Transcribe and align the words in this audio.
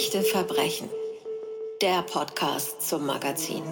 Echte 0.00 0.22
Verbrechen. 0.22 0.88
Der 1.82 2.00
Podcast 2.00 2.88
zum 2.88 3.04
Magazin. 3.04 3.62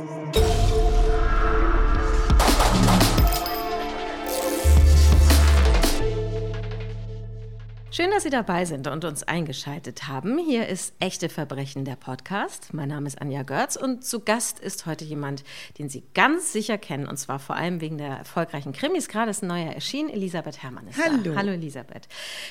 Schön, 8.01 8.13
dass 8.13 8.23
Sie 8.23 8.31
dabei 8.31 8.65
sind 8.65 8.87
und 8.87 9.05
uns 9.05 9.25
eingeschaltet 9.25 10.07
haben. 10.07 10.39
Hier 10.39 10.69
ist 10.69 10.95
Echte 11.01 11.29
Verbrechen 11.29 11.85
der 11.85 11.97
Podcast. 11.97 12.73
Mein 12.73 12.91
Name 12.91 13.09
ist 13.09 13.21
Anja 13.21 13.43
Görz 13.43 13.75
und 13.75 14.05
zu 14.05 14.21
Gast 14.21 14.61
ist 14.61 14.87
heute 14.87 15.05
jemand, 15.05 15.43
den 15.79 15.89
Sie 15.89 16.05
ganz 16.15 16.53
sicher 16.53 16.79
kennen 16.79 17.09
und 17.09 17.17
zwar 17.17 17.41
vor 17.41 17.57
allem 17.57 17.81
wegen 17.81 17.99
der 17.99 18.19
erfolgreichen 18.19 18.71
Krimis. 18.73 19.09
Gerade 19.09 19.33
ist 19.33 19.43
ein 19.43 19.49
neuer 19.49 19.73
erschienen. 19.73 20.11
Elisabeth 20.11 20.63
Herrmann 20.63 20.87
ist 20.87 20.97
Hallo. 21.05 21.23
da. 21.25 21.35
Hallo 21.35 21.51
Elisabeth. 21.51 22.07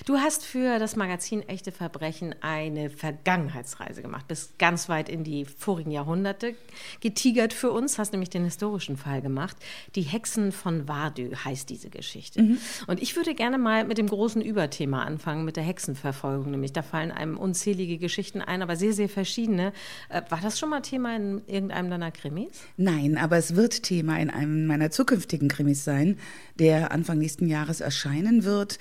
Du 0.05 0.17
hast 0.17 0.43
für 0.43 0.79
das 0.79 0.97
Magazin 0.97 1.47
Echte 1.47 1.71
Verbrechen 1.71 2.35
eine 2.41 2.89
Vergangenheitsreise 2.89 4.01
gemacht, 4.01 4.27
bist 4.27 4.59
ganz 4.59 4.89
weit 4.89 5.07
in 5.07 5.23
die 5.23 5.45
vorigen 5.45 5.91
Jahrhunderte 5.91 6.55
getigert 6.99 7.53
für 7.53 7.71
uns, 7.71 7.97
hast 7.97 8.11
nämlich 8.11 8.29
den 8.29 8.43
historischen 8.43 8.97
Fall 8.97 9.21
gemacht. 9.21 9.55
Die 9.95 10.01
Hexen 10.01 10.51
von 10.51 10.89
Wardü 10.89 11.33
heißt 11.33 11.69
diese 11.69 11.89
Geschichte. 11.89 12.41
Mhm. 12.41 12.57
Und 12.87 13.01
ich 13.01 13.15
würde 13.15 13.33
gerne 13.33 13.57
mal 13.57 13.85
mit 13.85 13.97
dem 13.97 14.07
großen 14.07 14.41
Überthema 14.41 15.03
anfangen 15.03 15.36
angefangen 15.37 15.45
mit 15.45 15.55
der 15.55 15.63
Hexenverfolgung, 15.63 16.51
nämlich 16.51 16.73
da 16.73 16.81
fallen 16.81 17.11
einem 17.11 17.37
unzählige 17.37 17.97
Geschichten 17.97 18.41
ein, 18.41 18.61
aber 18.61 18.75
sehr, 18.75 18.93
sehr 18.93 19.09
verschiedene. 19.09 19.71
Äh, 20.09 20.21
war 20.29 20.39
das 20.41 20.59
schon 20.59 20.69
mal 20.69 20.81
Thema 20.81 21.15
in 21.15 21.41
irgendeinem 21.47 21.89
deiner 21.89 22.11
Krimis? 22.11 22.49
Nein, 22.77 23.17
aber 23.17 23.37
es 23.37 23.55
wird 23.55 23.83
Thema 23.83 24.19
in 24.19 24.29
einem 24.29 24.65
meiner 24.65 24.91
zukünftigen 24.91 25.47
Krimis 25.47 25.83
sein, 25.83 26.17
der 26.55 26.91
Anfang 26.91 27.19
nächsten 27.19 27.47
Jahres 27.47 27.81
erscheinen 27.81 28.43
wird. 28.43 28.79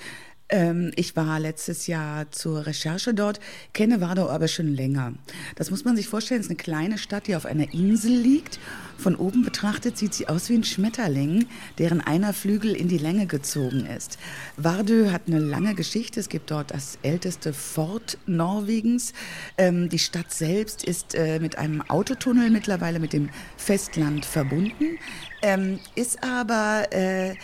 Ähm, 0.49 0.93
ich 0.95 1.17
war 1.17 1.41
letztes 1.41 1.87
Jahr 1.87 2.31
zur 2.31 2.67
Recherche 2.67 3.15
dort, 3.15 3.41
kenne 3.73 4.01
Wardow 4.01 4.29
aber 4.29 4.47
schon 4.47 4.69
länger. 4.69 5.15
Das 5.57 5.71
muss 5.71 5.85
man 5.85 5.97
sich 5.97 6.09
vorstellen, 6.09 6.41
es 6.41 6.47
ist 6.47 6.51
eine 6.51 6.57
kleine 6.57 6.99
Stadt, 6.99 7.27
die 7.27 7.35
auf 7.35 7.47
einer 7.47 7.73
Insel 7.75 8.13
liegt. 8.13 8.61
Von 8.97 9.17
oben 9.17 9.45
betrachtet 9.45 9.99
sieht 9.99 10.15
sie 10.15 10.29
aus 10.29 10.49
wie 10.49 10.55
ein 10.55 10.65
Schmetterling, 10.65 11.47
deren 11.79 12.01
einer 12.01 12.33
Flügel 12.33 12.75
in 12.75 12.89
die 12.89 12.97
Länge 12.97 13.27
gezogen 13.27 13.85
ist. 13.87 14.19
Vardø 14.57 15.11
hat 15.11 15.23
eine 15.27 15.39
lange 15.39 15.75
Geschichte. 15.75 16.21
Es 16.21 16.29
gibt 16.29 16.51
dort 16.51 16.71
das 16.71 16.99
älteste 17.03 17.53
Fort 17.53 18.17
Norwegens. 18.27 19.13
Ähm, 19.59 19.89
die 19.89 19.99
Stadt 19.99 20.33
selbst 20.33 20.85
ist 20.85 21.15
äh, 21.15 21.41
mit 21.41 21.59
einem 21.59 21.83
Autotunnel 21.83 22.51
mittlerweile 22.51 23.01
mit 23.01 23.13
dem 23.13 23.29
Festland 23.57 24.25
verbunden, 24.25 24.99
ähm, 25.43 25.79
ist 25.95 26.23
aber 26.23 26.87
äh, 26.93 27.35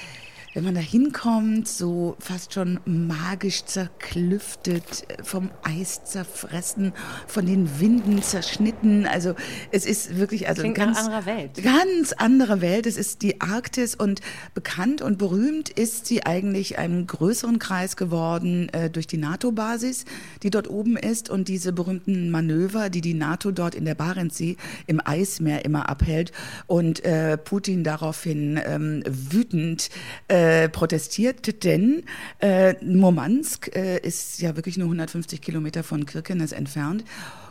wenn 0.54 0.64
man 0.64 0.74
da 0.74 0.80
hinkommt, 0.80 1.66
so 1.66 2.14
fast 2.18 2.52
schon 2.52 2.78
magisch 2.84 3.64
zerklüftet, 3.64 5.04
äh, 5.08 5.22
vom 5.22 5.50
Eis 5.62 6.04
zerfressen, 6.04 6.92
von 7.26 7.46
den 7.46 7.80
Winden 7.80 8.22
zerschnitten. 8.22 9.06
Also 9.06 9.34
es 9.70 9.86
ist 9.86 10.18
wirklich 10.18 10.48
also 10.48 10.60
Klingt 10.62 10.76
ganz 10.76 10.98
anderer 10.98 11.24
Welt. 11.26 11.62
ganz 11.62 12.12
andere 12.12 12.60
Welt. 12.60 12.86
Es 12.86 12.98
ist 12.98 13.22
die 13.22 13.40
Arktis 13.40 13.94
und 13.94 14.20
bekannt 14.54 15.00
und 15.00 15.16
berühmt 15.16 15.70
ist 15.70 16.06
sie 16.06 16.24
eigentlich 16.24 16.78
einem 16.78 17.06
größeren 17.06 17.58
Kreis 17.58 17.96
geworden 17.96 18.68
äh, 18.70 18.90
durch 18.90 19.06
die 19.06 19.16
NATO-Basis, 19.16 20.04
die 20.42 20.50
dort 20.50 20.68
oben 20.68 20.96
ist 20.98 21.30
und 21.30 21.48
diese 21.48 21.72
berühmten 21.72 22.30
Manöver, 22.30 22.90
die 22.90 23.00
die 23.00 23.14
NATO 23.14 23.52
dort 23.52 23.74
in 23.74 23.86
der 23.86 23.94
Barentssee 23.94 24.56
im 24.86 25.00
Eismeer 25.02 25.64
immer 25.64 25.88
abhält 25.88 26.32
und 26.66 27.02
äh, 27.04 27.38
Putin 27.38 27.84
daraufhin 27.84 28.60
ähm, 28.64 29.02
wütend 29.06 29.88
äh, 30.28 30.41
äh, 30.42 30.68
protestiert, 30.68 31.62
denn 31.62 32.02
äh, 32.40 32.74
Murmansk 32.84 33.70
äh, 33.76 33.98
ist 34.00 34.40
ja 34.40 34.56
wirklich 34.56 34.76
nur 34.76 34.86
150 34.86 35.40
Kilometer 35.40 35.84
von 35.84 36.04
Kirkenes 36.04 36.50
entfernt. 36.50 37.04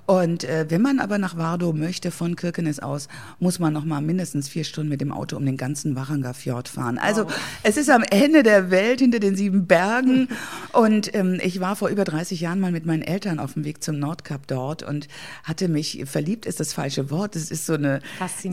Und 0.07 0.43
äh, 0.43 0.65
wenn 0.67 0.81
man 0.81 0.99
aber 0.99 1.17
nach 1.17 1.37
Wardow 1.37 1.71
möchte 1.71 2.11
von 2.11 2.35
Kirkenes 2.35 2.81
aus, 2.81 3.07
muss 3.39 3.59
man 3.59 3.71
noch 3.71 3.85
mal 3.85 4.01
mindestens 4.01 4.49
vier 4.49 4.65
Stunden 4.65 4.89
mit 4.89 4.99
dem 4.99 5.13
Auto 5.13 5.37
um 5.37 5.45
den 5.45 5.55
ganzen 5.55 5.95
Warangafjord 5.95 6.67
fahren. 6.67 6.97
Also 6.97 7.25
wow. 7.25 7.33
es 7.63 7.77
ist 7.77 7.89
am 7.89 8.03
Ende 8.03 8.43
der 8.43 8.71
Welt 8.71 8.99
hinter 8.99 9.19
den 9.19 9.37
sieben 9.37 9.67
Bergen. 9.67 10.27
und 10.73 11.15
ähm, 11.15 11.39
ich 11.41 11.61
war 11.61 11.77
vor 11.77 11.87
über 11.87 12.03
30 12.03 12.41
Jahren 12.41 12.59
mal 12.59 12.73
mit 12.73 12.85
meinen 12.85 13.03
Eltern 13.03 13.39
auf 13.39 13.53
dem 13.53 13.63
Weg 13.63 13.81
zum 13.83 13.99
Nordkap 13.99 14.47
dort 14.47 14.83
und 14.83 15.07
hatte 15.45 15.69
mich 15.69 16.03
verliebt 16.05 16.45
ist 16.45 16.59
das 16.59 16.73
falsche 16.73 17.09
Wort. 17.09 17.37
Es 17.37 17.49
ist 17.49 17.65
so 17.65 17.75
eine 17.75 18.01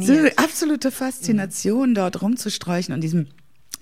so 0.01 0.15
absolute 0.37 0.93
Faszination, 0.93 1.91
mhm. 1.91 1.95
dort 1.95 2.23
rumzusträuchen 2.23 2.95
und 2.95 3.01
diesem 3.01 3.27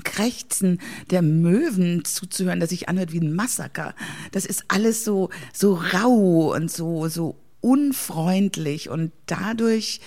Krächzen 0.04 0.80
der 1.10 1.22
Möwen 1.22 2.04
zuzuhören, 2.04 2.60
das 2.60 2.70
sich 2.70 2.88
anhört 2.88 3.12
wie 3.12 3.20
ein 3.20 3.34
Massaker. 3.34 3.94
Das 4.32 4.46
ist 4.46 4.64
alles 4.68 5.04
so, 5.04 5.30
so 5.52 5.74
rau 5.74 6.54
und 6.54 6.70
so, 6.70 7.08
so 7.08 7.36
unfreundlich 7.60 8.88
und 8.88 9.12
dadurch 9.26 10.00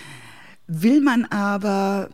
will 0.67 1.01
man 1.01 1.25
aber 1.25 2.09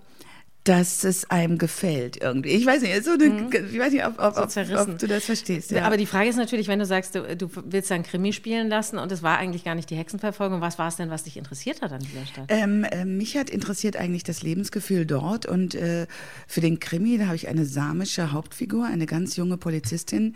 dass 0.66 1.04
es 1.04 1.30
einem 1.30 1.60
gefällt 1.60 2.22
irgendwie. 2.22 2.50
Ich 2.50 2.66
weiß 2.66 2.82
nicht, 2.82 3.06
so 3.06 3.12
eine, 3.12 3.26
mhm. 3.30 3.50
ich 3.72 3.80
weiß 3.80 3.94
nicht, 3.94 4.04
ob, 4.04 4.20
ob, 4.20 4.34
so 4.50 4.62
ob, 4.62 4.98
du 4.98 5.08
das 5.08 5.26
verstehst. 5.26 5.70
Ja. 5.70 5.86
Aber 5.86 5.96
die 5.96 6.08
Frage 6.08 6.28
ist 6.28 6.38
natürlich, 6.38 6.68
wenn 6.68 6.80
du 6.80 6.88
sagst, 6.88 7.14
du, 7.14 7.36
du 7.36 7.50
willst 7.66 7.92
dann 7.92 8.02
Krimi 8.02 8.34
spielen 8.34 8.68
lassen 8.68 8.98
und 8.98 9.12
es 9.12 9.22
war 9.22 9.38
eigentlich 9.38 9.64
gar 9.64 9.76
nicht 9.76 9.92
die 9.92 9.96
Hexenverfolgung, 9.96 10.62
was 10.62 10.80
war 10.80 10.88
es 10.88 10.96
denn, 10.96 11.12
was 11.12 11.24
dich 11.24 11.38
interessiert 11.38 11.84
hat 11.84 11.92
an 11.92 12.00
dieser 12.00 12.26
Stadt? 12.26 12.46
Ähm, 12.50 12.84
äh, 12.84 13.06
mich 13.06 13.38
hat 13.38 13.52
interessiert 13.52 13.96
eigentlich 13.96 14.24
das 14.24 14.42
Lebensgefühl 14.42 15.06
dort 15.06 15.46
und 15.46 15.76
äh, 15.76 16.08
für 16.48 16.62
den 16.62 16.80
Krimi, 16.80 17.20
da 17.20 17.28
habe 17.28 17.36
ich 17.36 17.48
eine 17.48 17.66
samische 17.66 18.32
Hauptfigur, 18.32 18.86
eine 18.86 19.06
ganz 19.06 19.36
junge 19.36 19.58
Polizistin, 19.58 20.36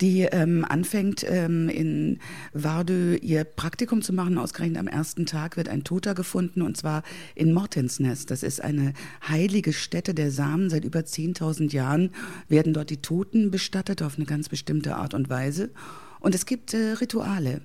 die 0.00 0.22
ähm, 0.22 0.66
anfängt 0.68 1.24
ähm, 1.28 1.68
in 1.68 2.18
Vardö 2.52 3.14
ihr 3.14 3.44
Praktikum 3.44 4.02
zu 4.02 4.12
machen. 4.12 4.38
Ausgerechnet 4.38 4.78
am 4.78 4.88
ersten 4.88 5.24
Tag 5.24 5.56
wird 5.56 5.68
ein 5.68 5.84
Toter 5.84 6.16
gefunden 6.16 6.62
und 6.62 6.76
zwar 6.76 7.04
in 7.36 7.52
Mortensnest. 7.52 8.32
Das 8.32 8.42
ist 8.42 8.60
eine 8.60 8.92
heilige 9.28 9.67
heilige 9.68 9.72
Stätte 9.72 10.14
der 10.14 10.30
Samen. 10.30 10.70
Seit 10.70 10.84
über 10.84 11.00
10.000 11.00 11.72
Jahren 11.72 12.10
werden 12.48 12.72
dort 12.72 12.90
die 12.90 13.02
Toten 13.02 13.50
bestattet 13.50 14.02
auf 14.02 14.16
eine 14.16 14.24
ganz 14.24 14.48
bestimmte 14.48 14.96
Art 14.96 15.14
und 15.14 15.28
Weise. 15.28 15.70
Und 16.20 16.34
es 16.34 16.46
gibt 16.46 16.74
äh, 16.74 16.94
Rituale. 17.00 17.60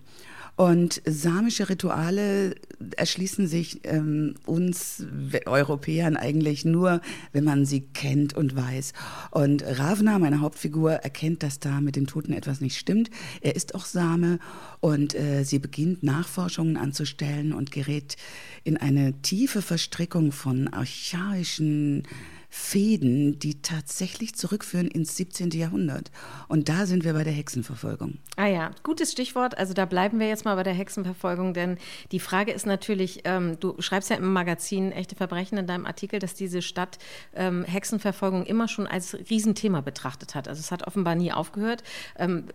Und 0.56 1.02
samische 1.06 1.70
Rituale 1.70 2.56
erschließen 2.96 3.48
sich 3.48 3.82
ähm, 3.86 4.36
uns 4.46 5.04
Europäern 5.46 6.16
eigentlich 6.16 6.64
nur, 6.64 7.02
wenn 7.32 7.44
man 7.44 7.66
sie 7.66 7.82
kennt 7.82 8.36
und 8.36 8.56
weiß. 8.56 8.94
Und 9.32 9.64
Ravna, 9.66 10.20
meine 10.20 10.42
Hauptfigur, 10.42 10.92
erkennt, 10.92 11.42
dass 11.42 11.60
da 11.60 11.82
mit 11.82 11.96
dem 11.96 12.06
Toten 12.06 12.34
etwas 12.34 12.62
nicht 12.62 12.78
stimmt. 12.78 13.10
Er 13.42 13.56
ist 13.56 13.74
auch 13.74 13.86
Same 13.86 14.38
und 14.80 15.16
äh, 15.16 15.44
sie 15.44 15.58
beginnt 15.58 16.04
Nachforschungen 16.04 16.78
anzustellen 16.78 17.54
und 17.54 17.72
gerät 17.72 18.16
in 18.64 18.78
eine 18.78 19.14
tiefe 19.24 19.64
Verstrickung 19.64 20.32
von 20.32 20.68
archaischen 20.68 22.04
Fäden, 22.56 23.40
die 23.40 23.64
tatsächlich 23.64 24.36
zurückführen 24.36 24.88
ins 24.88 25.18
17. 25.18 25.50
Jahrhundert. 25.50 26.12
Und 26.48 26.70
da 26.70 26.86
sind 26.86 27.04
wir 27.04 27.14
bei 27.14 27.24
der 27.24 27.34
Hexenverfolgung. 27.34 28.20
Ah 28.36 28.46
ja, 28.46 28.70
gutes 28.84 29.12
Stichwort. 29.12 29.58
Also 29.58 29.74
da 29.74 29.86
bleiben 29.86 30.20
wir 30.20 30.28
jetzt 30.28 30.46
mal 30.46 30.54
bei 30.54 30.62
der 30.62 30.76
Hexenverfolgung, 30.76 31.56
denn 31.56 31.80
die 32.12 32.20
Frage 32.20 32.52
ist 32.52 32.68
natürlich, 32.68 33.22
ähm, 33.24 33.60
du 33.60 33.76
schreibst 33.80 34.12
ja 34.12 34.18
im 34.18 34.32
Magazin 34.32 34.92
Echte 34.92 35.16
Verbrechen 35.16 35.58
in 35.58 35.66
deinem 35.66 35.88
Artikel, 35.88 36.20
dass 36.20 36.36
diese 36.36 36.62
Stadt 36.62 37.00
ähm, 37.36 37.64
Hexenverfolgung 37.64 38.46
immer 38.46 38.68
schon 38.68 38.86
als 38.86 39.18
Riesenthema 39.32 39.82
betrachtet 39.82 40.36
hat. 40.36 40.48
Also 40.48 40.60
es 40.60 40.72
hat 40.72 40.86
offenbar 40.86 41.16
nie 41.16 41.32
aufgehört. 41.32 41.84
Ähm, 42.20 42.46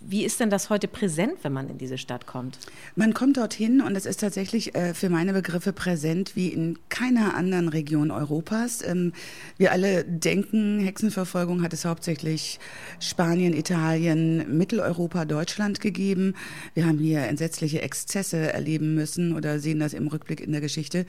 wie 0.00 0.24
ist 0.24 0.40
denn 0.40 0.50
das 0.50 0.70
heute 0.70 0.88
präsent, 0.88 1.34
wenn 1.42 1.52
man 1.52 1.70
in 1.70 1.78
diese 1.78 1.98
Stadt 1.98 2.26
kommt? 2.26 2.58
Man 2.96 3.14
kommt 3.14 3.36
dorthin 3.36 3.80
und 3.80 3.94
es 3.94 4.06
ist 4.06 4.18
tatsächlich 4.18 4.74
äh, 4.74 4.92
für 4.92 5.08
meine 5.08 5.32
Begriffe 5.32 5.72
präsent 5.72 6.34
wie 6.34 6.48
in 6.48 6.80
keiner 6.88 7.36
anderen 7.36 7.68
Region 7.68 8.10
Europas. 8.10 8.84
Ähm, 8.84 9.12
wir 9.58 9.72
alle 9.72 10.04
denken, 10.04 10.80
Hexenverfolgung 10.80 11.62
hat 11.62 11.72
es 11.72 11.84
hauptsächlich 11.84 12.58
Spanien, 12.98 13.52
Italien, 13.52 14.56
Mitteleuropa, 14.56 15.24
Deutschland 15.24 15.80
gegeben. 15.80 16.34
Wir 16.74 16.86
haben 16.86 16.98
hier 16.98 17.24
entsetzliche 17.24 17.82
Exzesse 17.82 18.52
erleben 18.52 18.94
müssen 18.94 19.34
oder 19.34 19.58
sehen 19.58 19.80
das 19.80 19.92
im 19.92 20.06
Rückblick 20.06 20.40
in 20.40 20.52
der 20.52 20.62
Geschichte. 20.62 21.04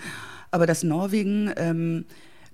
Aber 0.51 0.67
dass 0.67 0.83
Norwegen 0.83 1.53
ähm, 1.55 2.05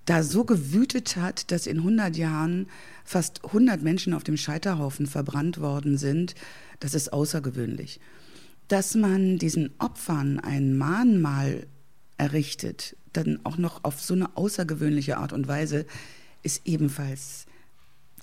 da 0.06 0.24
so 0.24 0.44
gewütet 0.44 1.16
hat, 1.16 1.52
dass 1.52 1.68
in 1.68 1.78
100 1.78 2.16
Jahren 2.16 2.68
fast 3.04 3.44
100 3.46 3.82
Menschen 3.82 4.14
auf 4.14 4.24
dem 4.24 4.38
Scheiterhaufen 4.38 5.08
verbrannt 5.08 5.60
worden 5.60 5.98
sind, 5.98 6.36
das 6.80 6.94
ist 6.94 7.12
außergewöhnlich. 7.12 8.00
Dass 8.68 8.96
man 8.96 9.38
diesen 9.38 9.72
Opfern 9.80 10.40
ein 10.40 10.78
Mahnmal 10.78 11.66
errichtet, 12.18 12.97
dann 13.14 13.40
auch 13.44 13.58
noch 13.58 13.84
auf 13.84 14.02
so 14.02 14.14
eine 14.14 14.36
außergewöhnliche 14.36 15.18
Art 15.18 15.34
und 15.34 15.48
Weise, 15.48 15.86
ist 16.44 16.62
ebenfalls 16.66 17.46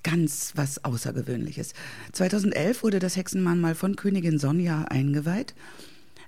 ganz 0.03 0.53
was 0.55 0.85
Außergewöhnliches. 0.85 1.73
2011 2.13 2.83
wurde 2.83 2.99
das 2.99 3.15
Hexenmahnmal 3.15 3.75
von 3.75 3.95
Königin 3.95 4.37
Sonja 4.37 4.83
eingeweiht. 4.83 5.55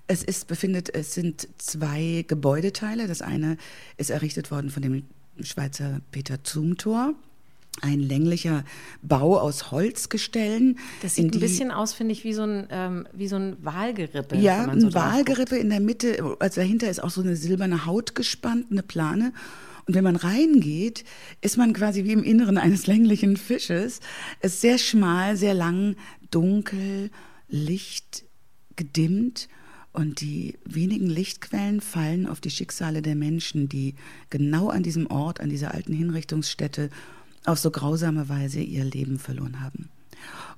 Es 0.07 0.23
ist 0.23 0.47
befindet, 0.47 0.93
es 0.93 1.13
sind 1.13 1.47
zwei 1.57 2.25
Gebäudeteile. 2.27 3.07
Das 3.07 3.21
eine 3.21 3.57
ist 3.97 4.09
errichtet 4.09 4.51
worden 4.51 4.71
von 4.71 4.81
dem 4.81 5.03
Schweizer 5.41 6.01
Peter 6.11 6.43
Zumthor 6.43 7.13
ein 7.81 7.99
länglicher 7.99 8.63
Bau 9.01 9.37
aus 9.37 9.71
Holzgestellen. 9.71 10.79
Das 11.01 11.15
sieht 11.15 11.33
ein 11.33 11.39
bisschen 11.39 11.71
aus, 11.71 11.93
finde 11.93 12.13
ich, 12.13 12.23
wie 12.23 12.33
so 12.33 12.43
ein, 12.43 12.67
ähm, 12.69 13.07
wie 13.13 13.27
so 13.27 13.35
ein 13.35 13.57
Wahlgerippe. 13.63 14.35
Ja, 14.37 14.63
so 14.63 14.87
ein 14.87 14.93
Wahlgerippe 14.93 15.57
in 15.57 15.69
der 15.69 15.79
Mitte. 15.79 16.37
Also 16.39 16.61
dahinter 16.61 16.89
ist 16.89 17.03
auch 17.03 17.09
so 17.09 17.21
eine 17.21 17.35
silberne 17.35 17.85
Haut 17.85 18.15
gespannt, 18.15 18.67
eine 18.71 18.83
Plane. 18.83 19.33
Und 19.85 19.93
wenn 19.93 20.03
man 20.03 20.17
reingeht, 20.17 21.05
ist 21.41 21.57
man 21.57 21.73
quasi 21.73 22.03
wie 22.03 22.11
im 22.11 22.23
Inneren 22.23 22.57
eines 22.57 22.87
länglichen 22.87 23.37
Fisches. 23.37 24.01
Es 24.41 24.55
ist 24.55 24.61
sehr 24.61 24.77
schmal, 24.77 25.37
sehr 25.37 25.53
lang, 25.53 25.95
dunkel, 26.29 27.09
Licht 27.47 28.25
gedimmt. 28.75 29.47
Und 29.93 30.21
die 30.21 30.59
wenigen 30.65 31.07
Lichtquellen 31.07 31.81
fallen 31.81 32.27
auf 32.27 32.39
die 32.39 32.51
Schicksale 32.51 33.01
der 33.01 33.15
Menschen, 33.15 33.69
die 33.69 33.95
genau 34.29 34.69
an 34.69 34.83
diesem 34.83 35.09
Ort, 35.09 35.39
an 35.39 35.49
dieser 35.49 35.73
alten 35.73 35.93
Hinrichtungsstätte 35.93 36.89
auf 37.47 37.59
so 37.59 37.71
grausame 37.71 38.29
Weise 38.29 38.59
ihr 38.59 38.83
Leben 38.83 39.19
verloren 39.19 39.61
haben. 39.61 39.89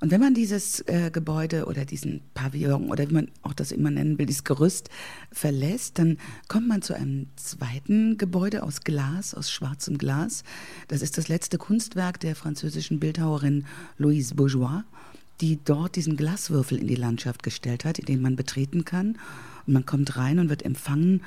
Und 0.00 0.10
wenn 0.10 0.20
man 0.20 0.32
dieses 0.32 0.80
äh, 0.88 1.10
Gebäude 1.12 1.66
oder 1.66 1.84
diesen 1.84 2.22
Pavillon 2.32 2.90
oder 2.90 3.08
wie 3.10 3.14
man 3.14 3.28
auch 3.42 3.52
das 3.52 3.70
immer 3.70 3.90
nennen 3.90 4.18
will, 4.18 4.26
dieses 4.26 4.44
Gerüst 4.44 4.88
verlässt, 5.30 5.98
dann 5.98 6.16
kommt 6.48 6.66
man 6.66 6.80
zu 6.80 6.94
einem 6.94 7.26
zweiten 7.36 8.16
Gebäude 8.16 8.62
aus 8.62 8.80
Glas, 8.80 9.34
aus 9.34 9.50
schwarzem 9.50 9.98
Glas. 9.98 10.42
Das 10.88 11.02
ist 11.02 11.18
das 11.18 11.28
letzte 11.28 11.58
Kunstwerk 11.58 12.18
der 12.20 12.34
französischen 12.34 12.98
Bildhauerin 12.98 13.66
Louise 13.98 14.34
Bourgeois, 14.34 14.84
die 15.42 15.58
dort 15.62 15.96
diesen 15.96 16.16
Glaswürfel 16.16 16.78
in 16.78 16.86
die 16.86 16.94
Landschaft 16.94 17.42
gestellt 17.42 17.84
hat, 17.84 17.98
in 17.98 18.06
den 18.06 18.22
man 18.22 18.36
betreten 18.36 18.86
kann. 18.86 19.18
Und 19.66 19.74
man 19.74 19.86
kommt 19.86 20.16
rein 20.16 20.38
und 20.38 20.48
wird 20.48 20.64
empfangen 20.64 21.20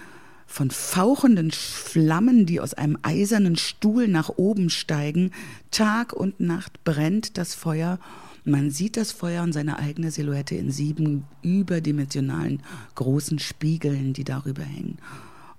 von 0.45 0.71
fauchenden 0.71 1.51
Flammen, 1.51 2.45
die 2.45 2.59
aus 2.59 2.73
einem 2.73 2.97
eisernen 3.01 3.55
Stuhl 3.55 4.07
nach 4.07 4.29
oben 4.29 4.69
steigen. 4.69 5.31
Tag 5.71 6.13
und 6.13 6.39
Nacht 6.39 6.83
brennt 6.83 7.37
das 7.37 7.55
Feuer. 7.55 7.99
Man 8.45 8.71
sieht 8.71 8.97
das 8.97 9.11
Feuer 9.11 9.43
und 9.43 9.53
seine 9.53 9.79
eigene 9.79 10.11
Silhouette 10.11 10.55
in 10.55 10.69
sieben 10.69 11.25
überdimensionalen 11.41 12.61
großen 12.95 13.39
Spiegeln, 13.39 14.13
die 14.13 14.25
darüber 14.25 14.63
hängen. 14.63 14.97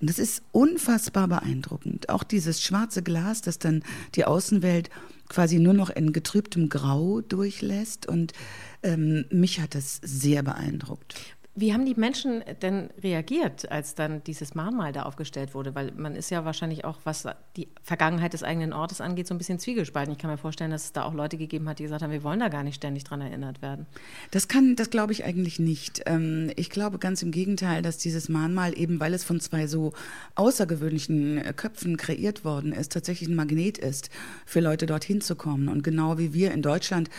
Und 0.00 0.10
das 0.10 0.18
ist 0.18 0.42
unfassbar 0.52 1.28
beeindruckend. 1.28 2.10
Auch 2.10 2.24
dieses 2.24 2.62
schwarze 2.62 3.02
Glas, 3.02 3.40
das 3.40 3.58
dann 3.58 3.82
die 4.16 4.26
Außenwelt 4.26 4.90
quasi 5.30 5.58
nur 5.58 5.72
noch 5.72 5.88
in 5.88 6.12
getrübtem 6.12 6.68
Grau 6.68 7.22
durchlässt. 7.22 8.06
Und 8.06 8.34
ähm, 8.82 9.24
mich 9.30 9.60
hat 9.60 9.74
das 9.74 10.00
sehr 10.02 10.42
beeindruckt. 10.42 11.14
Wie 11.56 11.72
haben 11.72 11.86
die 11.86 11.94
Menschen 11.94 12.42
denn 12.62 12.90
reagiert, 13.00 13.70
als 13.70 13.94
dann 13.94 14.24
dieses 14.24 14.56
Mahnmal 14.56 14.92
da 14.92 15.04
aufgestellt 15.04 15.54
wurde? 15.54 15.72
Weil 15.76 15.92
man 15.92 16.16
ist 16.16 16.30
ja 16.30 16.44
wahrscheinlich 16.44 16.84
auch, 16.84 16.98
was 17.04 17.28
die 17.56 17.68
Vergangenheit 17.80 18.32
des 18.32 18.42
eigenen 18.42 18.72
Ortes 18.72 19.00
angeht, 19.00 19.28
so 19.28 19.34
ein 19.34 19.38
bisschen 19.38 19.60
zwiegespalten. 19.60 20.12
Ich 20.12 20.18
kann 20.18 20.32
mir 20.32 20.36
vorstellen, 20.36 20.72
dass 20.72 20.86
es 20.86 20.92
da 20.92 21.04
auch 21.04 21.14
Leute 21.14 21.38
gegeben 21.38 21.68
hat, 21.68 21.78
die 21.78 21.84
gesagt 21.84 22.02
haben, 22.02 22.10
wir 22.10 22.24
wollen 22.24 22.40
da 22.40 22.48
gar 22.48 22.64
nicht 22.64 22.74
ständig 22.74 23.04
dran 23.04 23.20
erinnert 23.20 23.62
werden. 23.62 23.86
Das 24.32 24.48
kann, 24.48 24.74
das 24.74 24.90
glaube 24.90 25.12
ich 25.12 25.24
eigentlich 25.24 25.60
nicht. 25.60 26.02
Ähm, 26.06 26.50
ich 26.56 26.70
glaube 26.70 26.98
ganz 26.98 27.22
im 27.22 27.30
Gegenteil, 27.30 27.82
dass 27.82 27.98
dieses 27.98 28.28
Mahnmal 28.28 28.76
eben, 28.76 28.98
weil 28.98 29.14
es 29.14 29.22
von 29.22 29.38
zwei 29.38 29.68
so 29.68 29.92
außergewöhnlichen 30.34 31.38
äh, 31.38 31.52
Köpfen 31.52 31.96
kreiert 31.96 32.44
worden 32.44 32.72
ist, 32.72 32.92
tatsächlich 32.92 33.28
ein 33.28 33.36
Magnet 33.36 33.78
ist, 33.78 34.10
für 34.44 34.58
Leute 34.58 34.86
dorthin 34.86 35.20
zu 35.20 35.36
kommen. 35.36 35.68
Und 35.68 35.84
genau 35.84 36.18
wie 36.18 36.34
wir 36.34 36.50
in 36.50 36.62
Deutschland 36.62 37.10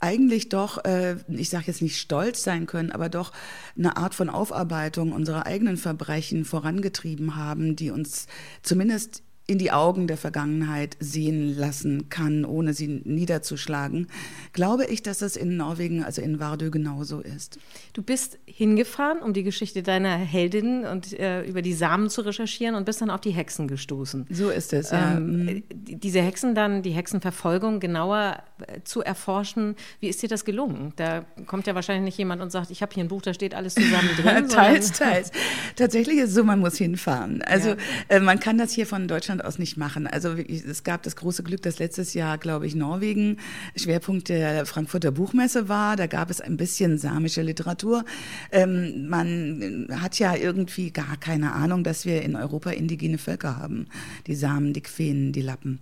eigentlich 0.00 0.48
doch, 0.48 0.84
äh, 0.84 1.16
ich 1.28 1.50
sage 1.50 1.64
jetzt 1.66 1.82
nicht 1.82 1.98
stolz 1.98 2.42
sein 2.42 2.66
können, 2.66 2.92
aber 2.92 3.08
doch 3.08 3.32
eine 3.76 3.96
Art 3.96 4.14
von 4.14 4.30
Aufarbeitung 4.30 5.12
unserer 5.12 5.46
eigenen 5.46 5.76
Verbrechen 5.76 6.44
vorangetrieben 6.44 7.36
haben, 7.36 7.76
die 7.76 7.90
uns 7.90 8.26
zumindest 8.62 9.22
in 9.46 9.58
die 9.58 9.72
Augen 9.72 10.06
der 10.06 10.16
Vergangenheit 10.16 10.96
sehen 11.00 11.54
lassen 11.54 12.08
kann, 12.08 12.46
ohne 12.46 12.72
sie 12.72 13.02
niederzuschlagen, 13.04 14.06
glaube 14.54 14.86
ich, 14.86 15.02
dass 15.02 15.18
das 15.18 15.36
in 15.36 15.58
Norwegen, 15.58 16.02
also 16.02 16.22
in 16.22 16.40
Vardø, 16.40 16.70
genauso 16.70 17.20
ist. 17.20 17.58
Du 17.92 18.02
bist 18.02 18.38
hingefahren, 18.46 19.18
um 19.18 19.34
die 19.34 19.42
Geschichte 19.42 19.82
deiner 19.82 20.16
Heldin 20.16 20.86
und 20.86 21.12
äh, 21.18 21.42
über 21.42 21.60
die 21.60 21.74
Samen 21.74 22.08
zu 22.08 22.22
recherchieren 22.22 22.74
und 22.74 22.86
bist 22.86 23.02
dann 23.02 23.10
auf 23.10 23.20
die 23.20 23.32
Hexen 23.32 23.68
gestoßen. 23.68 24.26
So 24.30 24.48
ist 24.48 24.72
es. 24.72 24.90
Ja. 24.90 25.18
Ähm, 25.18 25.44
mhm. 25.44 25.62
diese 25.74 26.22
Hexen 26.22 26.54
dann, 26.54 26.82
die 26.82 26.92
Hexenverfolgung 26.92 27.80
genauer 27.80 28.42
äh, 28.66 28.80
zu 28.84 29.02
erforschen, 29.02 29.76
wie 30.00 30.08
ist 30.08 30.22
dir 30.22 30.28
das 30.28 30.46
gelungen? 30.46 30.94
Da 30.96 31.26
kommt 31.46 31.66
ja 31.66 31.74
wahrscheinlich 31.74 32.04
nicht 32.04 32.18
jemand 32.18 32.40
und 32.40 32.50
sagt, 32.50 32.70
ich 32.70 32.80
habe 32.80 32.94
hier 32.94 33.04
ein 33.04 33.08
Buch, 33.08 33.20
da 33.20 33.34
steht 33.34 33.54
alles 33.54 33.74
zusammen 33.74 34.08
drin. 34.22 34.48
teils, 34.48 34.92
teils. 34.92 35.32
Tatsächlich 35.76 36.16
ist 36.16 36.30
es 36.30 36.34
so, 36.34 36.44
man 36.44 36.60
muss 36.60 36.78
hinfahren. 36.78 37.42
Also 37.42 37.70
ja. 37.70 37.76
äh, 38.08 38.20
man 38.20 38.40
kann 38.40 38.56
das 38.56 38.72
hier 38.72 38.86
von 38.86 39.06
Deutschland 39.06 39.33
Deutschland 39.34 39.44
aus 39.44 39.58
nicht 39.58 39.76
machen. 39.76 40.06
Also 40.06 40.34
es 40.34 40.82
gab 40.82 41.02
das 41.02 41.16
große 41.16 41.42
Glück, 41.42 41.62
dass 41.62 41.78
letztes 41.78 42.14
Jahr, 42.14 42.38
glaube 42.38 42.66
ich, 42.66 42.74
Norwegen 42.74 43.38
Schwerpunkt 43.76 44.28
der 44.28 44.66
Frankfurter 44.66 45.10
Buchmesse 45.10 45.68
war. 45.68 45.96
Da 45.96 46.06
gab 46.06 46.30
es 46.30 46.40
ein 46.40 46.56
bisschen 46.56 46.98
samische 46.98 47.42
Literatur. 47.42 48.04
Ähm, 48.50 49.08
man 49.08 49.88
hat 50.00 50.18
ja 50.18 50.34
irgendwie 50.36 50.90
gar 50.90 51.16
keine 51.18 51.52
Ahnung, 51.52 51.84
dass 51.84 52.04
wir 52.04 52.22
in 52.22 52.36
Europa 52.36 52.70
indigene 52.70 53.18
Völker 53.18 53.56
haben. 53.56 53.86
Die 54.26 54.34
Samen, 54.34 54.72
die 54.72 54.82
Quenen, 54.82 55.32
die 55.32 55.42
Lappen 55.42 55.80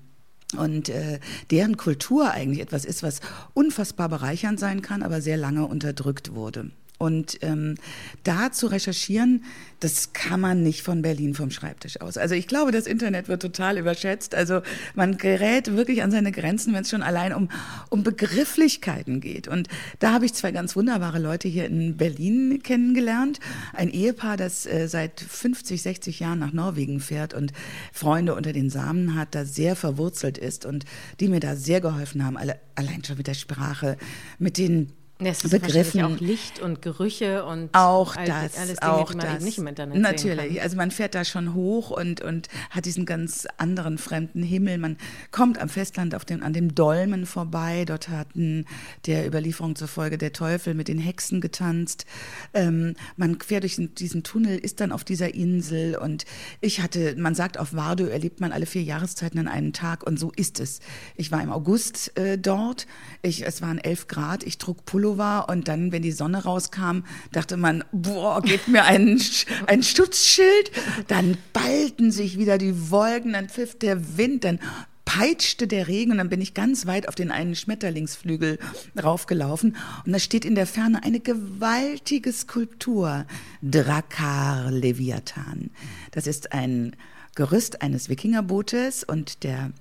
und 0.56 0.90
äh, 0.90 1.18
deren 1.50 1.78
Kultur 1.78 2.30
eigentlich 2.30 2.60
etwas 2.60 2.84
ist, 2.84 3.02
was 3.02 3.20
unfassbar 3.54 4.10
bereichernd 4.10 4.60
sein 4.60 4.82
kann, 4.82 5.02
aber 5.02 5.22
sehr 5.22 5.38
lange 5.38 5.66
unterdrückt 5.66 6.34
wurde. 6.34 6.70
Und 7.02 7.38
ähm, 7.42 7.74
da 8.22 8.52
zu 8.52 8.68
recherchieren, 8.68 9.42
das 9.80 10.12
kann 10.12 10.40
man 10.40 10.62
nicht 10.62 10.82
von 10.82 11.02
Berlin 11.02 11.34
vom 11.34 11.50
Schreibtisch 11.50 12.00
aus. 12.00 12.16
Also 12.16 12.36
ich 12.36 12.46
glaube, 12.46 12.70
das 12.70 12.86
Internet 12.86 13.26
wird 13.26 13.42
total 13.42 13.76
überschätzt. 13.76 14.36
Also 14.36 14.62
man 14.94 15.18
gerät 15.18 15.76
wirklich 15.76 16.04
an 16.04 16.12
seine 16.12 16.30
Grenzen, 16.30 16.72
wenn 16.74 16.82
es 16.82 16.90
schon 16.90 17.02
allein 17.02 17.34
um, 17.34 17.48
um 17.90 18.04
Begrifflichkeiten 18.04 19.20
geht. 19.20 19.48
Und 19.48 19.66
da 19.98 20.12
habe 20.12 20.26
ich 20.26 20.34
zwei 20.34 20.52
ganz 20.52 20.76
wunderbare 20.76 21.18
Leute 21.18 21.48
hier 21.48 21.66
in 21.66 21.96
Berlin 21.96 22.62
kennengelernt. 22.62 23.40
Ein 23.72 23.90
Ehepaar, 23.90 24.36
das 24.36 24.64
äh, 24.66 24.86
seit 24.86 25.18
50, 25.18 25.82
60 25.82 26.20
Jahren 26.20 26.38
nach 26.38 26.52
Norwegen 26.52 27.00
fährt 27.00 27.34
und 27.34 27.52
Freunde 27.92 28.36
unter 28.36 28.52
den 28.52 28.70
Samen 28.70 29.16
hat, 29.16 29.34
da 29.34 29.44
sehr 29.44 29.74
verwurzelt 29.74 30.38
ist 30.38 30.64
und 30.64 30.84
die 31.18 31.26
mir 31.26 31.40
da 31.40 31.56
sehr 31.56 31.80
geholfen 31.80 32.24
haben, 32.24 32.36
alle, 32.36 32.60
allein 32.76 33.02
schon 33.02 33.16
mit 33.16 33.26
der 33.26 33.34
Sprache, 33.34 33.96
mit 34.38 34.56
den 34.56 34.92
das 35.24 35.44
ist 35.44 35.50
Begriffen. 35.50 36.02
auch 36.02 36.20
Licht 36.20 36.60
und 36.60 36.82
Gerüche 36.82 37.44
und 37.44 37.70
auch 37.72 38.16
all, 38.16 38.26
das, 38.26 38.56
alles 38.56 38.76
Dinge, 38.76 38.92
auch 38.92 39.10
die 39.10 39.16
man 39.16 39.26
das. 39.26 39.44
nicht 39.44 39.58
im 39.58 39.66
Internet 39.66 39.98
Natürlich, 39.98 40.62
also 40.62 40.76
man 40.76 40.90
fährt 40.90 41.14
da 41.14 41.24
schon 41.24 41.54
hoch 41.54 41.90
und, 41.90 42.20
und 42.20 42.48
hat 42.70 42.84
diesen 42.84 43.06
ganz 43.06 43.46
anderen 43.56 43.98
fremden 43.98 44.42
Himmel. 44.42 44.78
Man 44.78 44.96
kommt 45.30 45.58
am 45.60 45.68
Festland 45.68 46.14
auf 46.14 46.24
dem, 46.24 46.42
an 46.42 46.52
dem 46.52 46.74
Dolmen 46.74 47.26
vorbei. 47.26 47.84
Dort 47.86 48.08
hatten 48.08 48.66
der 49.06 49.26
Überlieferung 49.26 49.76
zufolge 49.76 50.18
der 50.18 50.32
Teufel 50.32 50.74
mit 50.74 50.88
den 50.88 50.98
Hexen 50.98 51.40
getanzt. 51.40 52.06
Ähm, 52.54 52.94
man 53.16 53.38
quer 53.38 53.60
durch 53.60 53.76
diesen 53.98 54.22
Tunnel, 54.22 54.58
ist 54.58 54.80
dann 54.80 54.92
auf 54.92 55.04
dieser 55.04 55.34
Insel 55.34 55.96
und 55.96 56.24
ich 56.60 56.80
hatte, 56.80 57.14
man 57.16 57.34
sagt, 57.34 57.58
auf 57.58 57.74
Vardø 57.74 58.08
erlebt 58.08 58.40
man 58.40 58.52
alle 58.52 58.66
vier 58.66 58.82
Jahreszeiten 58.82 59.38
an 59.38 59.48
einem 59.48 59.72
Tag 59.72 60.06
und 60.06 60.18
so 60.18 60.32
ist 60.34 60.60
es. 60.60 60.80
Ich 61.16 61.30
war 61.30 61.42
im 61.42 61.50
August 61.50 62.16
äh, 62.18 62.38
dort, 62.38 62.86
ich, 63.22 63.46
es 63.46 63.62
waren 63.62 63.78
elf 63.78 64.06
Grad, 64.06 64.44
ich 64.44 64.58
trug 64.58 64.84
Pullover 64.84 65.11
Pullover 65.12 65.48
und 65.48 65.68
dann, 65.68 65.92
wenn 65.92 66.02
die 66.02 66.12
Sonne 66.12 66.44
rauskam, 66.44 67.00
dachte 67.32 67.56
man, 67.56 67.84
boah, 67.92 68.40
gebt 68.42 68.68
mir 68.68 68.84
ein, 68.84 69.20
ein 69.66 69.82
Schutzschild. 69.82 70.70
Dann 71.08 71.36
ballten 71.52 72.10
sich 72.10 72.38
wieder 72.38 72.58
die 72.58 72.90
Wolken, 72.90 73.32
dann 73.32 73.48
pfiff 73.48 73.78
der 73.78 74.16
Wind, 74.16 74.44
dann 74.44 74.58
peitschte 75.04 75.66
der 75.66 75.88
Regen. 75.88 76.12
Und 76.12 76.18
dann 76.18 76.28
bin 76.28 76.40
ich 76.40 76.54
ganz 76.54 76.86
weit 76.86 77.08
auf 77.08 77.14
den 77.14 77.30
einen 77.30 77.54
Schmetterlingsflügel 77.54 78.58
raufgelaufen. 79.02 79.76
Und 80.06 80.12
da 80.12 80.18
steht 80.18 80.44
in 80.44 80.54
der 80.54 80.66
Ferne 80.66 81.02
eine 81.02 81.20
gewaltige 81.20 82.32
Skulptur, 82.32 83.26
Drakar 83.62 84.70
Leviathan. 84.70 85.70
Das 86.12 86.26
ist 86.26 86.52
ein 86.52 86.96
Gerüst 87.34 87.82
eines 87.82 88.08
Wikingerbootes. 88.08 89.04
Und 89.04 89.42
der 89.44 89.72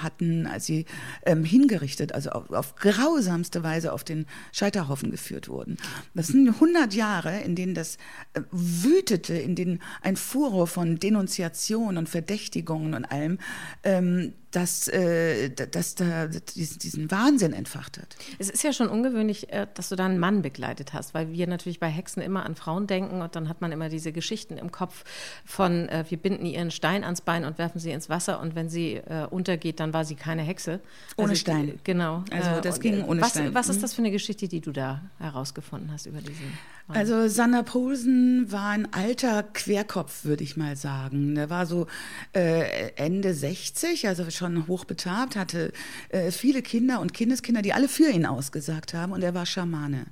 hatten, 0.04 0.48
als 0.48 0.66
sie 0.66 0.86
ähm, 1.26 1.44
hingerichtet, 1.44 2.14
also 2.14 2.32
auf, 2.32 2.50
auf 2.52 2.76
grausamste 2.76 3.64
Weise 3.64 3.94
auf 3.94 4.04
den 4.04 4.26
Scheiterhaufen 4.52 5.12
geführt 5.12 5.50
wurden. 5.50 5.78
Das 6.14 6.28
sind 6.28 6.48
100 6.48 6.94
Jahre, 6.94 7.42
in 7.42 7.56
denen 7.56 7.74
das 7.74 7.98
äh, 8.34 8.42
wütete, 8.52 9.34
in 9.34 9.56
denen 9.56 9.82
ein 10.02 10.16
Furor 10.16 10.68
von 10.68 11.00
Denunziation 11.00 11.98
und 11.98 12.10
Verdächtigungen 12.10 12.94
und 12.94 13.06
allem, 13.06 13.40
ähm, 13.84 14.34
das, 14.52 14.88
äh, 14.88 15.50
das 15.50 15.96
da 15.96 16.28
diesen, 16.28 17.12
Wahnsinn 17.12 17.54
entfacht 17.54 17.98
hat. 17.98 18.16
Es 18.40 18.50
ist 18.50 18.64
ja 18.64 18.74
schon 18.74 18.88
ungewöhnlich, 18.90 19.52
äh, 19.54 19.68
dass 19.74 19.90
du 19.90 19.96
da 19.96 20.06
einen 20.06 20.20
Mann 20.20 20.42
begleitet 20.42 20.94
hast, 20.94 21.14
weil 21.14 21.32
wir 21.32 21.48
natürlich 21.48 21.80
bei 21.80 21.88
Hexen 21.88 22.22
immer 22.22 22.46
an 22.46 22.56
Frauen 22.56 22.88
denken 22.88 23.22
und 23.22 23.36
dann 23.36 23.48
hat 23.50 23.62
man 23.62 23.72
immer 23.72 23.90
diese 23.90 24.12
Geschichten 24.12 24.58
im 24.58 24.72
Kopf 24.72 25.04
von, 25.46 25.88
äh, 25.90 26.06
wir 26.10 26.18
binden 26.18 26.46
ihr 26.46 26.60
einen 26.62 26.72
Stein 26.72 27.04
ans 27.04 27.22
Bein 27.22 27.46
und 27.46 27.58
werfen 27.58 27.80
sie 27.80 27.92
ins 27.92 28.10
Wasser 28.10 28.40
und 28.40 28.56
wenn 28.56 28.70
sie 28.70 28.96
äh, 28.96 29.28
untergeht, 29.30 29.80
dann 29.80 29.94
war 29.94 30.06
sie 30.06 30.16
keine 30.16 30.42
Hexe. 30.42 30.80
Ohne 31.16 31.30
also, 31.30 31.40
Stein. 31.40 31.80
Genau. 31.84 32.24
Also 32.32 32.62
das 32.62 32.76
und, 32.76 32.82
ging 32.82 33.04
ohne 33.04 33.22
was, 33.22 33.32
Stein. 33.32 33.54
Was 33.54 33.70
ist 33.70 33.78
Mhm. 33.78 33.82
das 33.82 33.94
für 33.94 34.02
eine 34.02 34.12
Geschichte, 34.12 34.48
die 34.48 34.62
du 34.62 34.72
da 34.72 35.02
herausgefunden 35.20 35.92
hast 35.92 36.06
über 36.06 36.20
diesen 36.20 36.58
Mann? 36.88 36.98
Also 36.98 37.28
Sander 37.28 37.64
Poulsen 37.64 38.52
war 38.52 38.70
ein 38.70 38.92
alter 38.94 39.44
Querkopf, 39.44 40.26
würde 40.26 40.44
ich 40.44 40.58
mal 40.58 40.76
sagen. 40.76 41.36
Der 41.36 41.50
war 41.50 41.66
so 41.66 41.88
äh, 42.34 42.92
Ende 42.96 43.34
60, 43.34 44.08
also 44.08 44.30
schon 44.40 44.68
hochbetabt, 44.68 45.36
hatte 45.36 45.72
äh, 46.10 46.32
viele 46.32 46.62
Kinder 46.62 47.00
und 47.00 47.14
Kindeskinder, 47.14 47.62
die 47.62 47.74
alle 47.74 47.88
für 47.88 48.10
ihn 48.10 48.26
ausgesagt 48.26 48.94
haben 48.94 49.12
und 49.12 49.22
er 49.22 49.34
war 49.34 49.46
Schamane. 49.46 50.06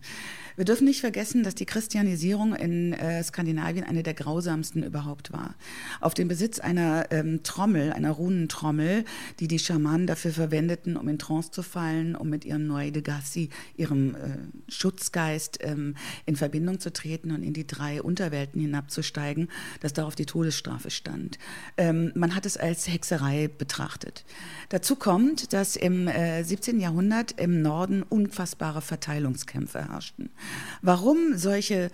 Wir 0.58 0.66
dürfen 0.66 0.86
nicht 0.86 1.02
vergessen, 1.02 1.44
dass 1.44 1.54
die 1.54 1.68
Christianisierung 1.68 2.56
in 2.56 2.94
äh, 2.94 3.24
Skandinavien 3.24 3.84
eine 3.84 4.02
der 4.02 4.16
grausamsten 4.16 4.82
überhaupt 4.82 5.32
war. 5.32 5.54
Auf 6.02 6.16
den 6.16 6.28
Besitz 6.28 6.58
einer 6.58 7.12
ähm, 7.12 7.44
Trommel, 7.44 7.94
einer 7.94 8.10
Runentrommel, 8.10 9.06
die 9.40 9.48
die 9.48 9.60
Schamanen 9.60 10.08
dafür 10.08 10.32
verwendeten, 10.32 10.98
um 10.98 11.08
in 11.10 11.20
Trance 11.20 11.52
zu 11.52 11.62
fallen, 11.62 12.16
um 12.16 12.30
mit 12.30 12.44
ihrem 12.44 12.66
Noedegassi, 12.66 13.50
ihrem 13.76 14.16
äh, 14.16 14.20
Schutzgeist, 14.68 15.60
ähm, 15.62 15.94
in 16.26 16.36
Verbindung 16.36 16.80
zu 16.80 16.92
treten 16.92 17.32
und 17.32 17.44
in 17.44 17.54
die 17.54 17.68
drei 17.68 18.02
Unterwelten 18.02 18.60
hinabzusteigen, 18.60 19.50
dass 19.82 19.94
darauf 19.94 20.16
die 20.16 20.26
Todesstrafe 20.26 20.90
stand. 20.90 21.38
Ähm, 21.78 22.12
man 22.16 22.34
hat 22.34 22.48
es 22.48 22.58
als 22.58 22.88
Hexerei 22.88 23.48
betrachtet. 23.48 24.26
Dazu 24.70 24.96
kommt, 24.96 25.54
dass 25.54 25.76
im 25.76 26.08
äh, 26.08 26.44
17. 26.44 26.80
Jahrhundert 26.80 27.40
im 27.40 27.62
Norden 27.62 28.02
unfassbare 28.02 28.82
Verteilungskämpfe 28.82 29.88
herrschten. 29.88 30.32
Warum 30.82 31.38
solche 31.38 31.92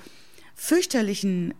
fürchterlichen 0.56 1.54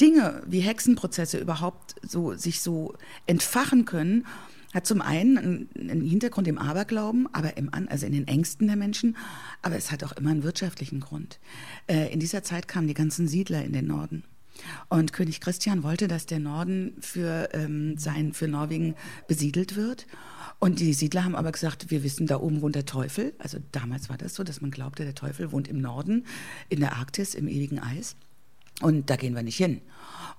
Dinge 0.00 0.42
wie 0.46 0.60
Hexenprozesse 0.60 1.38
überhaupt 1.38 1.96
so 2.02 2.34
sich 2.34 2.60
so 2.60 2.94
entfachen 3.26 3.84
können, 3.84 4.26
hat 4.72 4.86
zum 4.86 5.02
einen 5.02 5.68
einen, 5.76 6.00
Hintergrund 6.02 6.46
im 6.46 6.58
Aberglauben, 6.58 7.28
aber 7.32 7.56
im 7.56 7.74
An, 7.74 7.88
also 7.88 8.06
in 8.06 8.12
den 8.12 8.28
Ängsten 8.28 8.68
der 8.68 8.76
Menschen, 8.76 9.16
aber 9.62 9.76
es 9.76 9.90
hat 9.90 10.04
auch 10.04 10.12
immer 10.12 10.30
einen 10.30 10.44
wirtschaftlichen 10.44 11.00
Grund. 11.00 11.40
Äh, 11.88 12.12
in 12.12 12.20
dieser 12.20 12.44
Zeit 12.44 12.68
kamen 12.68 12.86
die 12.86 12.94
ganzen 12.94 13.26
Siedler 13.26 13.64
in 13.64 13.72
den 13.72 13.86
Norden. 13.86 14.24
Und 14.88 15.12
König 15.12 15.40
Christian 15.40 15.82
wollte, 15.82 16.08
dass 16.08 16.26
der 16.26 16.38
Norden 16.38 16.96
für, 17.00 17.48
ähm, 17.52 17.96
sein, 17.98 18.32
für 18.32 18.48
Norwegen 18.48 18.94
besiedelt 19.28 19.76
wird. 19.76 20.06
Und 20.58 20.78
die 20.78 20.92
Siedler 20.92 21.24
haben 21.24 21.36
aber 21.36 21.52
gesagt, 21.52 21.90
wir 21.90 22.02
wissen, 22.02 22.26
da 22.26 22.38
oben 22.38 22.60
wohnt 22.60 22.74
der 22.74 22.84
Teufel. 22.84 23.32
Also 23.38 23.58
damals 23.72 24.08
war 24.08 24.18
das 24.18 24.34
so, 24.34 24.44
dass 24.44 24.60
man 24.60 24.70
glaubte, 24.70 25.04
der 25.04 25.14
Teufel 25.14 25.52
wohnt 25.52 25.68
im 25.68 25.80
Norden, 25.80 26.26
in 26.68 26.80
der 26.80 26.96
Arktis, 26.96 27.34
im 27.34 27.48
ewigen 27.48 27.78
Eis. 27.78 28.16
Und 28.80 29.10
da 29.10 29.16
gehen 29.16 29.34
wir 29.34 29.42
nicht 29.42 29.56
hin. 29.56 29.80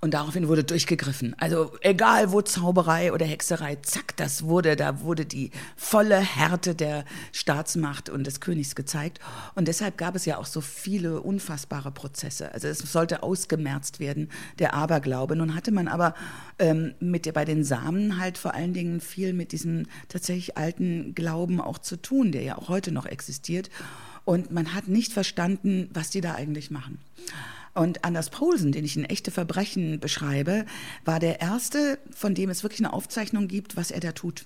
Und 0.03 0.15
daraufhin 0.15 0.47
wurde 0.47 0.63
durchgegriffen. 0.63 1.35
Also 1.37 1.73
egal 1.81 2.31
wo 2.31 2.41
Zauberei 2.41 3.13
oder 3.13 3.23
Hexerei, 3.23 3.75
zack, 3.83 4.17
das 4.17 4.41
wurde, 4.41 4.75
da 4.75 5.01
wurde 5.01 5.27
die 5.27 5.51
volle 5.75 6.17
Härte 6.17 6.73
der 6.73 7.05
Staatsmacht 7.31 8.09
und 8.09 8.25
des 8.25 8.39
Königs 8.39 8.73
gezeigt. 8.73 9.19
Und 9.53 9.67
deshalb 9.67 9.99
gab 9.99 10.15
es 10.15 10.25
ja 10.25 10.39
auch 10.39 10.47
so 10.47 10.59
viele 10.59 11.21
unfassbare 11.21 11.91
Prozesse. 11.91 12.51
Also 12.51 12.67
es 12.67 12.79
sollte 12.79 13.21
ausgemerzt 13.21 13.99
werden, 13.99 14.29
der 14.57 14.73
Aberglaube. 14.73 15.35
Nun 15.35 15.53
hatte 15.53 15.71
man 15.71 15.87
aber 15.87 16.15
ähm, 16.57 16.95
mit, 16.99 17.31
bei 17.31 17.45
den 17.45 17.63
Samen 17.63 18.19
halt 18.19 18.39
vor 18.39 18.55
allen 18.55 18.73
Dingen 18.73 19.01
viel 19.01 19.33
mit 19.33 19.51
diesem 19.51 19.85
tatsächlich 20.09 20.57
alten 20.57 21.13
Glauben 21.13 21.61
auch 21.61 21.77
zu 21.77 22.01
tun, 22.01 22.31
der 22.31 22.41
ja 22.41 22.57
auch 22.57 22.69
heute 22.69 22.91
noch 22.91 23.05
existiert. 23.05 23.69
Und 24.25 24.49
man 24.49 24.73
hat 24.73 24.87
nicht 24.87 25.13
verstanden, 25.13 25.91
was 25.93 26.09
die 26.09 26.21
da 26.21 26.33
eigentlich 26.33 26.71
machen. 26.71 26.97
Und 27.73 28.03
Anders 28.03 28.29
Poulsen, 28.29 28.71
den 28.71 28.83
ich 28.83 28.97
in 28.97 29.05
echte 29.05 29.31
Verbrechen 29.31 29.99
beschreibe, 29.99 30.65
war 31.05 31.19
der 31.19 31.39
erste, 31.39 31.99
von 32.13 32.35
dem 32.35 32.49
es 32.49 32.63
wirklich 32.63 32.81
eine 32.81 32.93
Aufzeichnung 32.93 33.47
gibt, 33.47 33.77
was 33.77 33.91
er 33.91 34.01
da 34.01 34.11
tut. 34.11 34.45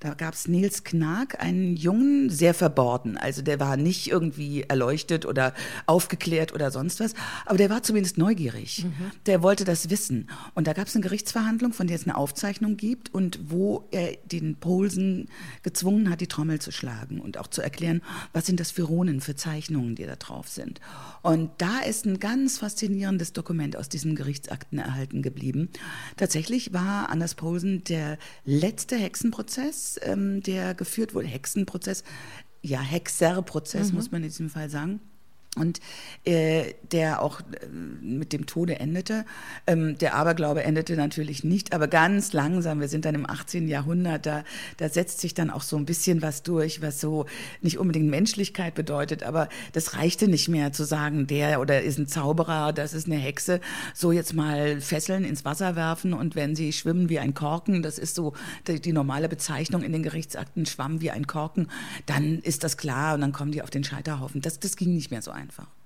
Da 0.00 0.14
gab 0.14 0.34
es 0.34 0.46
Nils 0.46 0.84
Knag, 0.84 1.40
einen 1.40 1.76
Jungen, 1.76 2.30
sehr 2.30 2.54
verborgen. 2.54 3.16
Also 3.16 3.42
der 3.42 3.58
war 3.58 3.76
nicht 3.76 4.08
irgendwie 4.08 4.62
erleuchtet 4.62 5.26
oder 5.26 5.54
aufgeklärt 5.86 6.52
oder 6.52 6.70
sonst 6.70 7.00
was, 7.00 7.14
aber 7.46 7.58
der 7.58 7.68
war 7.68 7.82
zumindest 7.82 8.16
neugierig. 8.16 8.84
Mhm. 8.84 9.10
Der 9.26 9.42
wollte 9.42 9.64
das 9.64 9.90
wissen. 9.90 10.28
Und 10.54 10.68
da 10.68 10.72
gab 10.72 10.86
es 10.86 10.94
eine 10.94 11.02
Gerichtsverhandlung, 11.02 11.72
von 11.72 11.88
der 11.88 11.96
es 11.96 12.04
eine 12.04 12.16
Aufzeichnung 12.16 12.76
gibt 12.76 13.12
und 13.12 13.40
wo 13.50 13.88
er 13.90 14.16
den 14.24 14.56
Poulsen 14.56 15.28
gezwungen 15.64 16.10
hat, 16.10 16.20
die 16.20 16.28
Trommel 16.28 16.60
zu 16.60 16.70
schlagen 16.70 17.20
und 17.20 17.36
auch 17.38 17.48
zu 17.48 17.60
erklären, 17.60 18.02
was 18.32 18.46
sind 18.46 18.60
das 18.60 18.70
für 18.70 18.84
Runen, 18.84 19.20
für 19.20 19.34
Zeichnungen, 19.34 19.96
die 19.96 20.06
da 20.06 20.14
drauf 20.14 20.48
sind. 20.48 20.80
Und 21.22 21.50
da 21.58 21.80
ist 21.80 22.06
ein 22.06 22.20
ganz 22.20 22.58
faszinierendes 22.58 23.32
Dokument 23.32 23.76
aus 23.76 23.88
diesen 23.88 24.14
Gerichtsakten 24.14 24.78
erhalten 24.78 25.22
geblieben. 25.22 25.70
Tatsächlich 26.16 26.72
war 26.72 27.10
Anders 27.10 27.34
Poulsen 27.34 27.82
der 27.84 28.18
letzte 28.44 28.96
Hexenprozess, 28.96 29.87
ähm, 30.02 30.42
der 30.42 30.74
geführt 30.74 31.14
wurde, 31.14 31.28
Hexenprozess, 31.28 32.02
ja, 32.62 32.80
Hexerprozess, 32.80 33.90
mhm. 33.90 33.96
muss 33.96 34.10
man 34.10 34.22
in 34.22 34.28
diesem 34.28 34.50
Fall 34.50 34.68
sagen. 34.68 35.00
Und 35.58 35.80
äh, 36.24 36.74
der 36.92 37.22
auch 37.22 37.40
äh, 37.40 37.66
mit 37.68 38.32
dem 38.32 38.46
Tode 38.46 38.80
endete. 38.80 39.24
Ähm, 39.66 39.98
der 39.98 40.14
Aberglaube 40.14 40.62
endete 40.62 40.96
natürlich 40.96 41.44
nicht, 41.44 41.72
aber 41.72 41.88
ganz 41.88 42.32
langsam. 42.32 42.80
Wir 42.80 42.88
sind 42.88 43.04
dann 43.04 43.14
im 43.14 43.28
18. 43.28 43.68
Jahrhundert, 43.68 44.26
da, 44.26 44.44
da 44.76 44.88
setzt 44.88 45.20
sich 45.20 45.34
dann 45.34 45.50
auch 45.50 45.62
so 45.62 45.76
ein 45.76 45.84
bisschen 45.84 46.22
was 46.22 46.42
durch, 46.42 46.82
was 46.82 47.00
so 47.00 47.26
nicht 47.60 47.78
unbedingt 47.78 48.08
Menschlichkeit 48.08 48.74
bedeutet, 48.74 49.22
aber 49.22 49.48
das 49.72 49.94
reichte 49.94 50.28
nicht 50.28 50.48
mehr 50.48 50.72
zu 50.72 50.84
sagen, 50.84 51.26
der 51.26 51.60
oder 51.60 51.82
ist 51.82 51.98
ein 51.98 52.06
Zauberer, 52.06 52.72
das 52.72 52.94
ist 52.94 53.06
eine 53.06 53.16
Hexe, 53.16 53.60
so 53.94 54.12
jetzt 54.12 54.34
mal 54.34 54.80
Fesseln 54.80 55.24
ins 55.24 55.44
Wasser 55.44 55.76
werfen 55.76 56.12
und 56.12 56.34
wenn 56.36 56.56
sie 56.56 56.72
schwimmen 56.72 57.08
wie 57.08 57.18
ein 57.18 57.34
Korken, 57.34 57.82
das 57.82 57.98
ist 57.98 58.14
so 58.14 58.34
die, 58.66 58.80
die 58.80 58.92
normale 58.92 59.28
Bezeichnung 59.28 59.82
in 59.82 59.92
den 59.92 60.02
Gerichtsakten, 60.02 60.66
schwamm 60.66 61.00
wie 61.00 61.10
ein 61.10 61.26
Korken, 61.26 61.68
dann 62.06 62.38
ist 62.40 62.64
das 62.64 62.76
klar 62.76 63.14
und 63.14 63.20
dann 63.20 63.32
kommen 63.32 63.52
die 63.52 63.62
auf 63.62 63.70
den 63.70 63.84
Scheiterhaufen. 63.84 64.40
Das, 64.40 64.58
das 64.58 64.76
ging 64.76 64.94
nicht 64.94 65.10
mehr 65.10 65.22
so 65.22 65.30
handphone. 65.48 65.77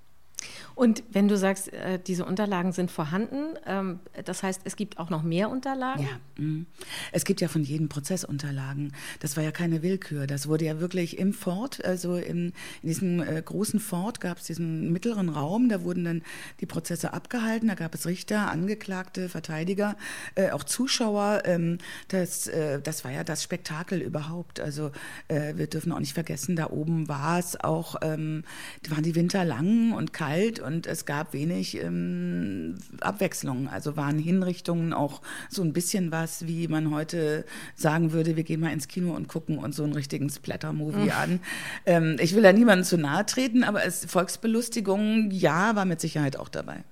Und 0.75 1.02
wenn 1.11 1.28
du 1.28 1.37
sagst, 1.37 1.73
äh, 1.73 1.99
diese 1.99 2.25
Unterlagen 2.25 2.73
sind 2.73 2.90
vorhanden, 2.90 3.57
ähm, 3.66 4.00
das 4.25 4.42
heißt, 4.42 4.62
es 4.64 4.76
gibt 4.76 4.99
auch 4.99 5.11
noch 5.11 5.23
mehr 5.23 5.50
Unterlagen? 5.50 6.02
Ja, 6.02 6.42
mh. 6.42 6.64
es 7.12 7.25
gibt 7.25 7.40
ja 7.40 7.49
von 7.49 7.62
jedem 7.62 7.88
Prozess 7.88 8.25
Unterlagen. 8.25 8.92
Das 9.21 9.37
war 9.37 9.45
ja 9.45 9.50
keine 9.50 9.83
Willkür. 9.83 10.26
Das 10.26 10.49
wurde 10.49 10.64
ja 10.64 10.81
wirklich 10.81 11.19
im 11.19 11.33
Fort, 11.33 11.85
also 11.85 12.16
in, 12.16 12.52
in 12.83 12.88
diesem 12.88 13.21
äh, 13.21 13.42
großen 13.42 13.81
Fort 13.81 14.21
gab 14.21 14.38
es 14.38 14.45
diesen 14.45 14.92
mittleren 14.92 15.28
Raum, 15.28 15.69
da 15.69 15.83
wurden 15.83 16.04
dann 16.04 16.23
die 16.61 16.66
Prozesse 16.66 17.12
abgehalten. 17.12 17.69
Da 17.69 17.75
gab 17.75 17.95
es 17.95 18.07
Richter, 18.07 18.50
Angeklagte, 18.50 19.28
Verteidiger, 19.28 19.97
äh, 20.35 20.50
auch 20.50 20.64
Zuschauer. 20.64 21.42
Ähm, 21.45 21.78
das, 22.09 22.50
das 22.83 23.04
war 23.04 23.11
ja 23.11 23.25
das 23.25 23.42
Spektakel 23.42 24.00
überhaupt. 24.00 24.61
Also 24.61 24.90
wir 25.28 25.66
dürfen 25.66 25.92
auch 25.92 26.00
nicht 26.00 26.12
vergessen, 26.12 26.57
da 26.57 26.71
oben 26.71 27.09
war 27.09 27.38
es 27.38 27.59
auch, 27.59 27.97
ähm, 28.02 28.45
waren 28.88 29.02
die 29.02 29.14
Winter 29.14 29.45
lang 29.45 29.92
und 29.92 30.12
kalt 30.12 30.51
und 30.61 30.87
es 30.87 31.06
gab 31.06 31.32
wenig 31.32 31.76
ähm, 31.82 32.76
Abwechslung. 33.00 33.68
Also 33.68 33.97
waren 33.97 34.18
Hinrichtungen 34.18 34.92
auch 34.92 35.23
so 35.49 35.62
ein 35.62 35.73
bisschen 35.73 36.12
was, 36.12 36.47
wie 36.47 36.68
man 36.68 36.90
heute 36.90 37.44
sagen 37.75 38.12
würde, 38.12 38.37
wir 38.37 38.44
gehen 38.44 38.61
mal 38.61 38.73
ins 38.73 38.88
Kino 38.88 39.14
und 39.14 39.28
gucken 39.28 39.59
uns 39.59 39.76
so 39.76 39.85
einen 39.85 39.92
richtigen 39.92 40.28
Splatter-Movie 40.30 41.04
mhm. 41.04 41.11
an. 41.11 41.40
Ähm, 41.87 42.16
ich 42.21 42.35
will 42.35 42.42
da 42.42 42.52
niemandem 42.52 42.85
zu 42.85 42.99
nahe 42.99 43.26
treten, 43.26 43.64
aber 43.64 43.85
es, 43.85 44.04
Volksbelustigung, 44.06 45.30
ja, 45.30 45.76
war 45.76 45.85
mit 45.85 46.00
Sicherheit 46.00 46.37
auch 46.37 46.49
dabei. 46.49 46.85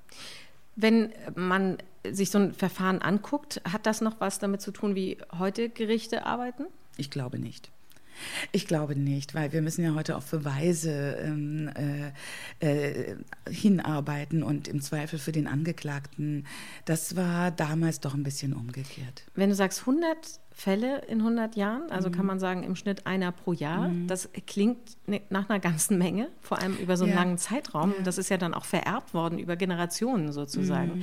Wenn 0.77 1.11
man 1.35 1.79
sich 2.11 2.31
so 2.31 2.39
ein 2.39 2.55
Verfahren 2.55 3.03
anguckt, 3.03 3.61
hat 3.71 3.87
das 3.87 4.01
noch 4.01 4.21
was 4.21 4.39
damit 4.39 4.63
zu 4.63 4.71
tun, 4.71 4.95
wie 4.95 5.19
heute 5.39 5.69
Gerichte 5.69 6.25
arbeiten? 6.25 6.67
Ich 6.97 7.11
glaube 7.11 7.39
nicht. 7.39 7.71
Ich 8.53 8.67
glaube 8.67 8.97
nicht, 8.97 9.35
weil 9.35 9.53
wir 9.53 9.63
müssen 9.63 9.85
ja 9.85 9.95
heute 9.95 10.17
auf 10.17 10.31
Beweise 10.31 11.17
ähm, 11.23 11.71
äh, 12.61 12.67
äh, 12.67 13.17
hinarbeiten 13.49 14.43
und 14.43 14.69
im 14.69 14.81
Zweifel 14.81 15.19
für 15.19 15.33
den 15.33 15.47
Angeklagten. 15.47 16.47
Das 16.85 17.17
war 17.17 17.51
damals 17.51 18.01
doch 18.01 18.15
ein 18.15 18.23
bisschen 18.23 18.53
umgekehrt. 18.53 19.25
Wenn 19.35 19.51
du 19.51 19.55
sagst 19.55 19.81
100 19.81 20.41
Fälle 20.61 20.99
in 21.09 21.21
100 21.21 21.57
Jahren, 21.57 21.91
also 21.91 22.11
mhm. 22.11 22.13
kann 22.13 22.27
man 22.27 22.39
sagen 22.39 22.65
im 22.65 22.77
Schnitt 22.77 23.07
einer 23.07 23.33
pro 23.33 23.55
Jahr. 23.55 23.89
Mhm. 23.89 24.07
Das 24.07 24.29
klingt 24.47 24.99
ne, 25.07 25.23
nach 25.31 25.49
einer 25.49 25.59
ganzen 25.59 25.97
Menge, 25.97 26.29
vor 26.43 26.59
allem 26.59 26.77
über 26.77 26.99
so 26.99 27.05
einen 27.05 27.15
ja. 27.15 27.19
langen 27.19 27.39
Zeitraum. 27.39 27.95
Ja. 27.97 28.03
Das 28.03 28.19
ist 28.19 28.29
ja 28.29 28.37
dann 28.37 28.53
auch 28.53 28.67
vererbt 28.67 29.15
worden 29.15 29.39
über 29.39 29.57
Generationen 29.57 30.33
sozusagen. 30.33 30.99
Mhm. 30.99 31.03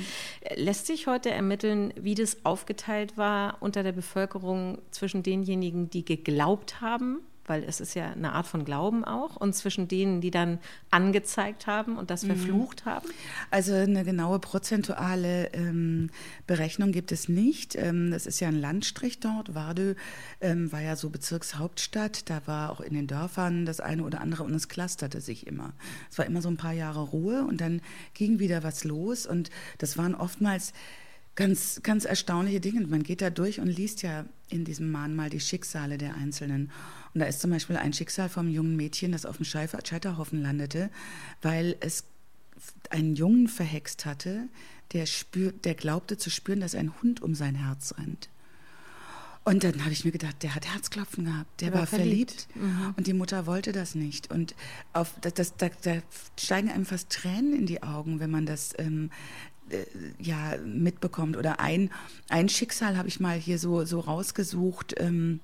Lässt 0.57 0.85
sich 0.85 1.07
heute 1.07 1.31
ermitteln, 1.31 1.91
wie 1.99 2.13
das 2.13 2.45
aufgeteilt 2.45 3.17
war 3.17 3.57
unter 3.59 3.81
der 3.81 3.93
Bevölkerung 3.93 4.77
zwischen 4.91 5.23
denjenigen, 5.23 5.89
die 5.89 6.05
geglaubt 6.05 6.79
haben, 6.79 7.21
weil 7.47 7.63
es 7.63 7.79
ist 7.79 7.95
ja 7.95 8.11
eine 8.11 8.33
Art 8.33 8.45
von 8.45 8.65
Glauben 8.65 9.03
auch, 9.03 9.35
und 9.37 9.53
zwischen 9.53 9.87
denen, 9.87 10.21
die 10.21 10.31
dann 10.31 10.59
angezeigt 10.91 11.65
haben 11.65 11.97
und 11.97 12.11
das 12.11 12.23
mhm. 12.23 12.27
verflucht 12.27 12.85
haben? 12.85 13.07
Also 13.49 13.73
eine 13.73 14.03
genaue 14.03 14.39
prozentuale 14.39 15.53
ähm, 15.53 16.09
Berechnung 16.45 16.91
gibt 16.91 17.11
es 17.11 17.29
nicht. 17.29 17.75
Ähm, 17.75 18.11
das 18.11 18.25
ist 18.25 18.39
ja 18.39 18.49
ein 18.49 18.59
Landstrich 18.59 19.19
dort. 19.19 19.55
Wardö 19.55 19.95
ähm, 20.41 20.71
war 20.71 20.81
ja 20.81 20.95
so 20.95 21.09
Bezirkshauptstadt. 21.09 22.29
Da 22.29 22.41
war 22.45 22.69
auch 22.71 22.81
in 22.81 22.93
den 22.93 23.07
Dörfern 23.07 23.65
das 23.65 23.79
eine 23.79 24.03
oder 24.03 24.21
andere 24.21 24.43
und 24.43 24.53
es 24.53 24.67
clusterte 24.67 25.21
sich 25.21 25.47
immer. 25.47 25.73
Es 26.11 26.17
war 26.17 26.25
immer 26.25 26.41
so 26.41 26.49
ein 26.49 26.57
paar 26.57 26.73
Jahre 26.73 27.01
Ruhe 27.01 27.45
und 27.45 27.61
dann 27.61 27.81
ging 28.13 28.39
wieder 28.39 28.63
was 28.63 28.83
los 28.83 29.25
und 29.25 29.49
das 29.77 29.97
waren 29.97 30.13
oftmals 30.13 30.73
ganz, 31.37 31.79
ganz 31.83 32.03
erstaunliche 32.03 32.59
Dinge. 32.59 32.85
Man 32.87 33.03
geht 33.03 33.21
da 33.21 33.29
durch 33.29 33.61
und 33.61 33.67
liest 33.67 34.01
ja 34.01 34.25
in 34.49 34.65
diesem 34.65 34.91
Mahnmal 34.91 35.29
die 35.29 35.39
Schicksale 35.39 35.97
der 35.97 36.15
Einzelnen. 36.15 36.71
Und 37.13 37.21
da 37.21 37.27
ist 37.27 37.39
zum 37.39 37.51
Beispiel 37.51 37.77
ein 37.77 37.93
Schicksal 37.93 38.27
vom 38.27 38.49
jungen 38.49 38.75
Mädchen, 38.75 39.13
das 39.13 39.25
auf 39.25 39.37
dem 39.37 39.45
Scheiterhaufen 39.45 40.41
landete, 40.41 40.89
weil 41.41 41.77
es 41.79 42.03
einen 42.89 43.15
Jungen 43.15 43.47
verhext 43.47 44.05
hatte, 44.05 44.47
der, 44.93 45.05
spür, 45.05 45.51
der 45.51 45.75
glaubte 45.75 46.17
zu 46.17 46.29
spüren, 46.29 46.59
dass 46.59 46.75
ein 46.75 46.91
Hund 47.01 47.21
um 47.21 47.35
sein 47.35 47.55
Herz 47.55 47.93
rennt. 47.97 48.29
Und 49.43 49.63
dann 49.63 49.81
habe 49.83 49.93
ich 49.93 50.03
mir 50.03 50.11
gedacht, 50.11 50.43
der 50.43 50.55
hat 50.55 50.65
Herzklopfen 50.65 51.23
gehabt, 51.23 51.61
der, 51.61 51.69
der 51.69 51.73
war, 51.75 51.79
war, 51.81 51.87
verliebt, 51.87 52.47
verliebt. 52.51 52.55
Mhm. 52.55 52.93
und 52.97 53.07
die 53.07 53.13
Mutter 53.13 53.45
wollte 53.45 53.71
das 53.71 53.95
nicht. 53.95 54.29
Und 54.29 54.55
auf, 54.91 55.13
das, 55.21 55.35
das, 55.35 55.55
da, 55.55 55.69
da, 55.83 56.01
steigen 56.37 56.69
einem 56.69 56.85
fast 56.85 57.09
Tränen 57.11 57.53
in 57.53 57.65
die 57.65 57.81
Augen, 57.81 58.19
wenn 58.19 58.29
man 58.29 58.45
das 58.45 58.73
ähm, 58.77 59.09
äh, 59.09 59.56
ja, 60.19 60.57
mitbekommt. 60.63 61.37
Oder 61.37 61.59
ein, 61.59 61.89
ein 62.29 62.49
Schicksal 62.49 62.97
habe 62.97 63.07
ich 63.07 63.19
mal 63.19 63.37
hier 63.37 63.59
so, 63.59 63.85
so 63.85 63.99
rausgesucht. 63.99 64.95
Ähm, 64.97 65.39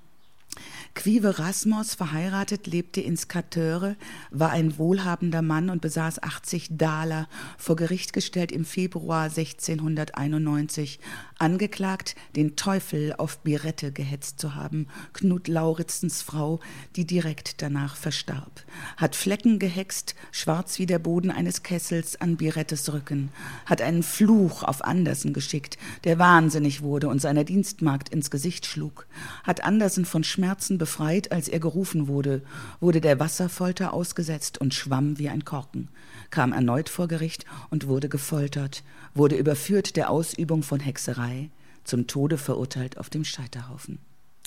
Quive 0.96 1.40
Rasmus, 1.40 1.96
verheiratet, 1.96 2.68
lebte 2.68 3.02
in 3.02 3.18
Skatöre, 3.18 3.96
war 4.30 4.52
ein 4.52 4.78
wohlhabender 4.78 5.42
Mann 5.42 5.70
und 5.70 5.82
besaß 5.82 6.22
80 6.22 6.78
Daler, 6.78 7.28
vor 7.58 7.76
Gericht 7.76 8.14
gestellt 8.14 8.52
im 8.52 8.64
Februar 8.64 9.24
1691, 9.24 11.00
angeklagt, 11.40 12.16
den 12.36 12.56
Teufel 12.56 13.14
auf 13.18 13.40
Birette 13.40 13.92
gehetzt 13.92 14.40
zu 14.40 14.54
haben, 14.56 14.88
Knut 15.14 15.48
Lauritzens 15.48 16.22
Frau, 16.22 16.60
die 16.96 17.06
direkt 17.06 17.62
danach 17.62 17.96
verstarb, 17.96 18.64
hat 18.98 19.16
Flecken 19.16 19.58
gehext, 19.58 20.14
schwarz 20.32 20.78
wie 20.78 20.86
der 20.86 21.00
Boden 21.00 21.32
eines 21.32 21.64
Kessels 21.64 22.22
an 22.22 22.38
Birettes 22.38 22.94
Rücken, 22.94 23.30
hat 23.66 23.82
einen 23.82 24.04
Fluch 24.04 24.62
auf 24.64 24.84
Andersen 24.84 25.34
geschickt, 25.34 25.78
der 26.04 26.20
wahnsinnig 26.20 26.82
wurde 26.84 27.10
und 27.10 27.20
seiner 27.20 27.44
Dienstmagd 27.44 28.10
ins 28.10 28.30
Gesicht 28.30 28.68
schlug, 28.68 29.08
hat 29.44 29.64
Andersen 29.64 30.06
von 30.06 30.24
Schmerzen 30.44 30.78
befreit, 30.78 31.32
als 31.32 31.48
er 31.48 31.62
gerufen 31.62 32.10
wurde, 32.10 32.42
wurde 32.82 33.00
der 33.00 33.18
Wasserfolter 33.18 33.94
ausgesetzt 33.94 34.58
und 34.58 34.74
schwamm 34.74 35.18
wie 35.18 35.30
ein 35.30 35.46
Korken, 35.46 35.88
kam 36.32 36.52
erneut 36.52 36.90
vor 36.90 37.08
Gericht 37.08 37.46
und 37.70 37.88
wurde 37.88 38.10
gefoltert, 38.10 38.84
wurde 39.14 39.38
überführt 39.38 39.96
der 39.96 40.10
Ausübung 40.10 40.62
von 40.62 40.82
Hexerei, 40.82 41.50
zum 41.86 42.08
Tode 42.08 42.38
verurteilt 42.38 42.98
auf 42.98 43.10
dem 43.10 43.24
Scheiterhaufen. 43.24 44.00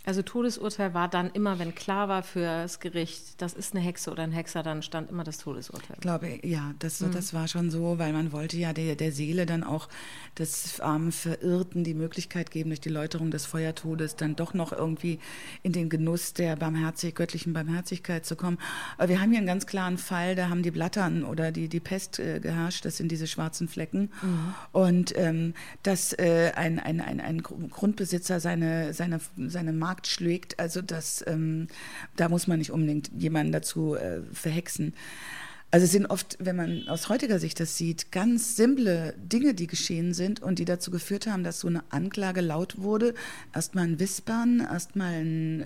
Also 0.07 0.23
Todesurteil 0.23 0.95
war 0.95 1.09
dann 1.09 1.33
immer, 1.33 1.59
wenn 1.59 1.75
klar 1.75 2.09
war 2.09 2.23
für 2.23 2.42
das 2.42 2.79
Gericht, 2.79 3.42
das 3.42 3.55
ist 3.55 3.75
eine 3.75 3.85
Hexe 3.85 4.12
oder 4.12 4.23
ein 4.23 4.31
Hexer, 4.31 4.62
dann 4.62 4.83
stand 4.83 5.11
immer 5.11 5.25
das 5.25 5.38
Todesurteil. 5.38 5.97
Ich 5.97 6.01
glaube, 6.01 6.38
ja, 6.45 6.75
das, 6.79 7.01
mhm. 7.01 7.11
das 7.11 7.35
war 7.35 7.49
schon 7.49 7.73
so, 7.73 7.99
weil 7.99 8.12
man 8.12 8.31
wollte 8.31 8.57
ja 8.57 8.73
der, 8.73 8.95
der 8.95 9.11
Seele 9.11 9.47
dann 9.47 9.64
auch 9.64 9.88
des 10.38 10.81
armen 10.81 11.11
Verirrten 11.11 11.83
die 11.83 11.95
Möglichkeit 11.95 12.53
geben, 12.53 12.71
durch 12.71 12.81
die 12.81 12.88
Läuterung 12.88 13.33
des 13.33 13.47
Feuertodes 13.47 14.14
dann 14.14 14.37
doch 14.37 14.55
noch 14.55 14.73
irgendwie 14.73 15.19
in 15.64 15.73
den 15.73 15.88
Genuss 15.88 16.35
der 16.35 16.55
Barmherzig, 16.55 17.16
göttlichen 17.16 17.53
Barmherzigkeit 17.53 18.25
zu 18.25 18.37
kommen. 18.37 18.59
Aber 18.99 19.09
wir 19.09 19.21
haben 19.21 19.31
hier 19.31 19.38
einen 19.38 19.49
ganz 19.49 19.66
klaren 19.66 19.99
Fall, 19.99 20.37
da 20.37 20.49
haben 20.49 20.62
die 20.62 20.71
Blattern 20.71 21.25
oder 21.25 21.51
die, 21.51 21.69
die 21.69 21.81
Pest 21.81 22.21
äh, 22.21 22.38
geherrscht, 22.38 22.85
das 22.85 22.97
sind 22.97 23.11
diese 23.11 23.27
schwarzen 23.27 23.66
Flecken. 23.66 24.12
Mhm. 24.23 24.55
Und 24.71 25.19
ähm, 25.19 25.55
dass 25.83 26.12
äh, 26.12 26.53
ein, 26.55 26.79
ein, 26.79 27.01
ein, 27.01 27.21
ein 27.21 27.42
Grundbesitzer 27.42 28.38
seine, 28.38 28.95
seine, 28.95 29.19
seine 29.49 29.73
Marke 29.73 29.96
Markt 29.97 30.07
schlägt. 30.09 30.59
Also 30.59 30.83
das, 30.83 31.25
ähm, 31.27 31.69
da 32.17 32.29
muss 32.29 32.47
man 32.47 32.59
nicht 32.59 32.71
unbedingt 32.71 33.11
jemanden 33.17 33.53
dazu 33.53 33.95
äh, 33.95 34.21
verhexen. 34.31 34.93
Also 35.71 35.85
es 35.85 35.93
sind 35.93 36.07
oft, 36.07 36.37
wenn 36.39 36.55
man 36.55 36.87
aus 36.89 37.09
heutiger 37.09 37.39
Sicht 37.39 37.59
das 37.59 37.77
sieht, 37.77 38.13
ganz 38.13 38.57
simple 38.57 39.15
Dinge, 39.19 39.55
die 39.55 39.67
geschehen 39.67 40.15
sind 40.15 40.41
und 40.41 40.59
die 40.59 40.65
dazu 40.65 40.91
geführt 40.91 41.27
haben, 41.27 41.45
dass 41.45 41.61
so 41.61 41.69
eine 41.69 41.83
Anklage 41.91 42.41
laut 42.41 42.79
wurde. 42.79 43.15
Erstmal 43.55 43.85
ein 43.85 43.99
Wispern, 43.99 44.61
erstmal 44.61 45.15
ein 45.15 45.65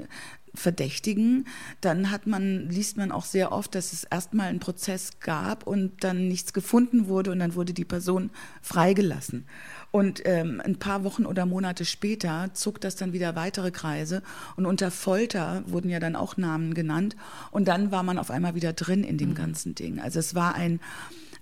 Verdächtigen. 0.55 1.47
Dann 1.81 2.11
hat 2.11 2.27
man, 2.27 2.71
liest 2.71 2.97
man 2.97 3.13
auch 3.13 3.25
sehr 3.25 3.53
oft, 3.53 3.75
dass 3.75 3.93
es 3.93 4.05
erstmal 4.05 4.47
einen 4.47 4.61
Prozess 4.61 5.21
gab 5.21 5.67
und 5.67 6.03
dann 6.03 6.29
nichts 6.29 6.53
gefunden 6.53 7.09
wurde 7.09 7.33
und 7.33 7.41
dann 7.41 7.55
wurde 7.55 7.73
die 7.73 7.85
Person 7.85 8.31
freigelassen. 8.63 9.45
Und 9.91 10.23
ähm, 10.25 10.63
ein 10.65 10.79
paar 10.79 11.03
Wochen 11.03 11.27
oder 11.27 11.47
Monate 11.47 11.85
später 11.85 12.51
zog 12.53 12.81
das 12.81 12.97
dann 12.97 13.13
wieder 13.13 13.35
weitere 13.35 13.71
Kreise 13.73 14.23
und 14.57 14.67
unter 14.67 14.91
Folter 14.91 15.65
wurden 15.67 15.91
ja 15.91 15.99
dann 15.99 16.15
auch 16.15 16.37
Namen 16.37 16.75
genannt 16.75 17.17
und 17.51 17.67
dann 17.67 17.91
war 17.91 18.05
man 18.05 18.19
auf 18.19 18.31
einmal 18.31 18.55
wieder 18.55 18.73
drin 18.73 19.03
in 19.03 19.19
dem 19.19 19.31
mhm. 19.31 19.35
ganzen 19.35 19.75
Ding. 19.75 19.99
Also 19.99 20.21
es 20.21 20.35
war 20.37 20.55
ein, 20.55 20.81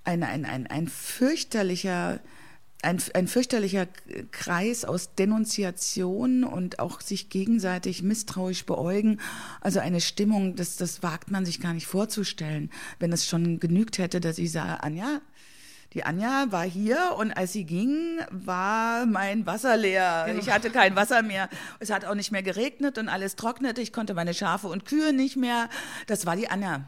ein, 0.05 0.23
ein, 0.23 0.47
ein, 0.47 0.67
ein 0.67 0.89
fürchterlicher 0.89 2.21
ein, 2.83 3.03
ein 3.15 3.27
fürchterlicher 3.27 3.89
Kreis 4.31 4.85
aus 4.85 5.15
Denunziation 5.17 6.45
und 6.45 6.79
auch 6.79 7.01
sich 7.01 7.29
gegenseitig 7.29 8.03
misstrauisch 8.03 8.67
beäugen. 8.67 9.19
Also 9.61 9.81
eine 9.81 10.01
Stimmung, 10.01 10.55
das, 10.55 10.77
das 10.77 11.03
wagt 11.03 11.31
man 11.31 11.45
sich 11.45 11.61
gar 11.61 11.75
nicht 11.75 11.87
vorzustellen, 11.87 12.71
wenn 13.01 13.13
es 13.13 13.27
schon 13.27 13.59
genügt 13.59 13.99
hätte, 13.99 14.21
dass 14.21 14.39
ich 14.39 14.53
sage, 14.53 14.83
Anja, 14.83 15.21
die 15.95 16.05
Anja 16.05 16.47
war 16.51 16.65
hier 16.65 17.15
und 17.19 17.33
als 17.33 17.53
sie 17.53 17.65
ging, 17.65 18.19
war 18.31 19.07
mein 19.07 19.47
Wasser 19.47 19.77
leer. 19.77 20.25
Genau. 20.27 20.41
Ich 20.41 20.51
hatte 20.51 20.71
kein 20.71 20.97
Wasser 20.97 21.23
mehr. 21.23 21.49
Es 21.81 21.91
hat 21.91 22.05
auch 22.05 22.15
nicht 22.15 22.31
mehr 22.31 22.43
geregnet 22.43 22.99
und 22.99 23.09
alles 23.09 23.37
trocknete. 23.37 23.81
Ich 23.81 23.93
konnte 23.93 24.13
meine 24.13 24.35
Schafe 24.35 24.69
und 24.69 24.85
Kühe 24.85 25.13
nicht 25.15 25.37
mehr. 25.37 25.69
Das 26.07 26.27
war 26.27 26.37
die 26.37 26.49
Anja. 26.51 26.83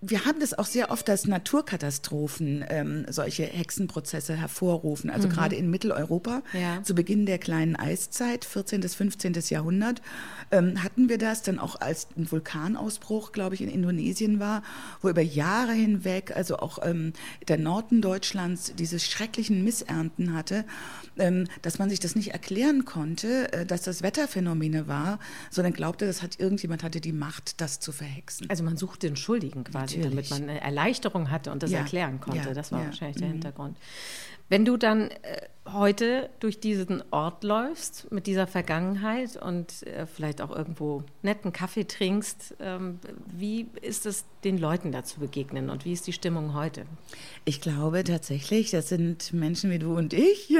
wir 0.00 0.24
haben 0.24 0.40
das 0.40 0.54
auch 0.54 0.66
sehr 0.66 0.90
oft, 0.90 1.08
dass 1.08 1.26
Naturkatastrophen 1.26 2.64
ähm, 2.68 3.06
solche 3.08 3.44
Hexenprozesse 3.44 4.36
hervorrufen. 4.36 5.10
Also 5.10 5.28
mhm. 5.28 5.32
gerade 5.32 5.56
in 5.56 5.70
Mitteleuropa, 5.70 6.42
ja. 6.52 6.82
zu 6.82 6.94
Beginn 6.94 7.24
der 7.24 7.38
kleinen 7.38 7.76
Eiszeit, 7.76 8.44
14. 8.44 8.80
bis 8.80 8.94
15. 8.96 9.34
Jahrhundert, 9.48 10.02
ähm, 10.50 10.82
hatten 10.82 11.08
wir 11.08 11.18
das 11.18 11.42
dann 11.42 11.58
auch 11.58 11.80
als 11.80 12.08
ein 12.16 12.30
Vulkanausbruch, 12.30 13.32
glaube 13.32 13.54
ich, 13.54 13.60
in 13.60 13.68
Indonesien 13.68 14.40
war, 14.40 14.62
wo 15.02 15.08
über 15.08 15.22
Jahre 15.22 15.72
hinweg, 15.72 16.32
also 16.34 16.58
auch 16.58 16.78
ähm, 16.82 17.12
der 17.48 17.58
Norden 17.58 18.00
Deutschlands, 18.00 18.72
diese 18.76 18.98
schrecklichen 18.98 19.64
Missernten 19.64 20.34
hatte, 20.34 20.64
ähm, 21.18 21.46
dass 21.62 21.78
man 21.78 21.90
sich 21.90 22.00
das 22.00 22.14
nicht 22.14 22.32
erklären 22.32 22.84
konnte, 22.84 23.52
äh, 23.52 23.66
dass 23.66 23.82
das 23.82 24.02
Wetterphänomene 24.02 24.88
war, 24.88 25.18
sondern 25.50 25.72
glaubte, 25.72 26.06
das 26.06 26.22
hat 26.22 26.38
irgendjemand 26.40 26.82
hatte 26.82 27.00
die 27.00 27.12
Macht, 27.12 27.60
das 27.60 27.80
zu 27.80 27.92
verhexen. 27.92 28.48
Also 28.50 28.64
man 28.64 28.76
suchte 28.76 29.06
den 29.06 29.16
Schuldigen 29.16 29.64
quasi 29.64 29.98
Natürlich. 29.98 30.28
damit 30.28 30.30
man 30.30 30.50
eine 30.50 30.60
Erleichterung 30.60 31.30
hatte 31.30 31.52
und 31.52 31.62
das 31.62 31.70
ja. 31.70 31.78
erklären 31.78 32.20
konnte. 32.20 32.48
Ja. 32.48 32.54
Das 32.54 32.72
war 32.72 32.80
ja. 32.80 32.86
wahrscheinlich 32.86 33.18
der 33.18 33.28
mhm. 33.28 33.32
Hintergrund. 33.32 33.76
Wenn 34.48 34.64
du 34.64 34.78
dann 34.78 35.10
äh, 35.10 35.42
heute 35.72 36.30
durch 36.40 36.60
diesen 36.60 37.02
Ort 37.10 37.44
läufst 37.44 38.10
mit 38.10 38.26
dieser 38.26 38.46
Vergangenheit 38.46 39.36
und 39.36 39.86
äh, 39.86 40.06
vielleicht 40.06 40.37
auch 40.40 40.54
irgendwo 40.54 41.02
netten 41.22 41.52
Kaffee 41.52 41.84
trinkst, 41.84 42.56
ähm, 42.60 42.98
wie 43.26 43.66
ist 43.82 44.06
es 44.06 44.24
den 44.44 44.58
Leuten 44.58 44.92
dazu 44.92 45.20
begegnen 45.20 45.68
und 45.68 45.84
wie 45.84 45.92
ist 45.92 46.06
die 46.06 46.12
Stimmung 46.12 46.54
heute? 46.54 46.86
Ich 47.44 47.60
glaube 47.60 48.04
tatsächlich, 48.04 48.70
das 48.70 48.88
sind 48.88 49.32
Menschen 49.32 49.70
wie 49.70 49.78
du 49.78 49.96
und 49.96 50.12
ich. 50.12 50.54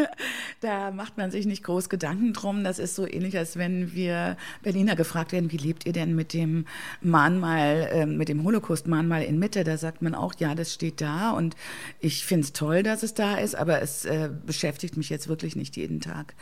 Da 0.60 0.90
macht 0.90 1.16
man 1.16 1.30
sich 1.30 1.46
nicht 1.46 1.62
groß 1.62 1.88
Gedanken 1.88 2.32
drum. 2.32 2.64
Das 2.64 2.78
ist 2.78 2.96
so 2.96 3.06
ähnlich, 3.06 3.36
als 3.38 3.56
wenn 3.56 3.94
wir 3.94 4.36
Berliner 4.62 4.96
gefragt 4.96 5.32
werden, 5.32 5.52
wie 5.52 5.56
lebt 5.56 5.86
ihr 5.86 5.92
denn 5.92 6.16
mit 6.16 6.32
dem 6.32 6.66
Mahnmal, 7.00 7.88
äh, 7.92 8.06
mit 8.06 8.28
dem 8.28 8.42
Holocaust-Mahnmal 8.42 9.22
in 9.22 9.38
Mitte? 9.38 9.62
Da 9.62 9.76
sagt 9.76 10.02
man 10.02 10.14
auch, 10.14 10.34
ja, 10.38 10.54
das 10.54 10.74
steht 10.74 11.00
da 11.00 11.30
und 11.30 11.54
ich 12.00 12.24
finde 12.24 12.44
es 12.44 12.52
toll, 12.52 12.82
dass 12.82 13.02
es 13.02 13.14
da 13.14 13.36
ist, 13.36 13.54
aber 13.54 13.80
es 13.80 14.04
äh, 14.04 14.30
beschäftigt 14.46 14.96
mich 14.96 15.10
jetzt 15.10 15.28
wirklich 15.28 15.54
nicht 15.54 15.76
jeden 15.76 16.00
Tag. 16.00 16.34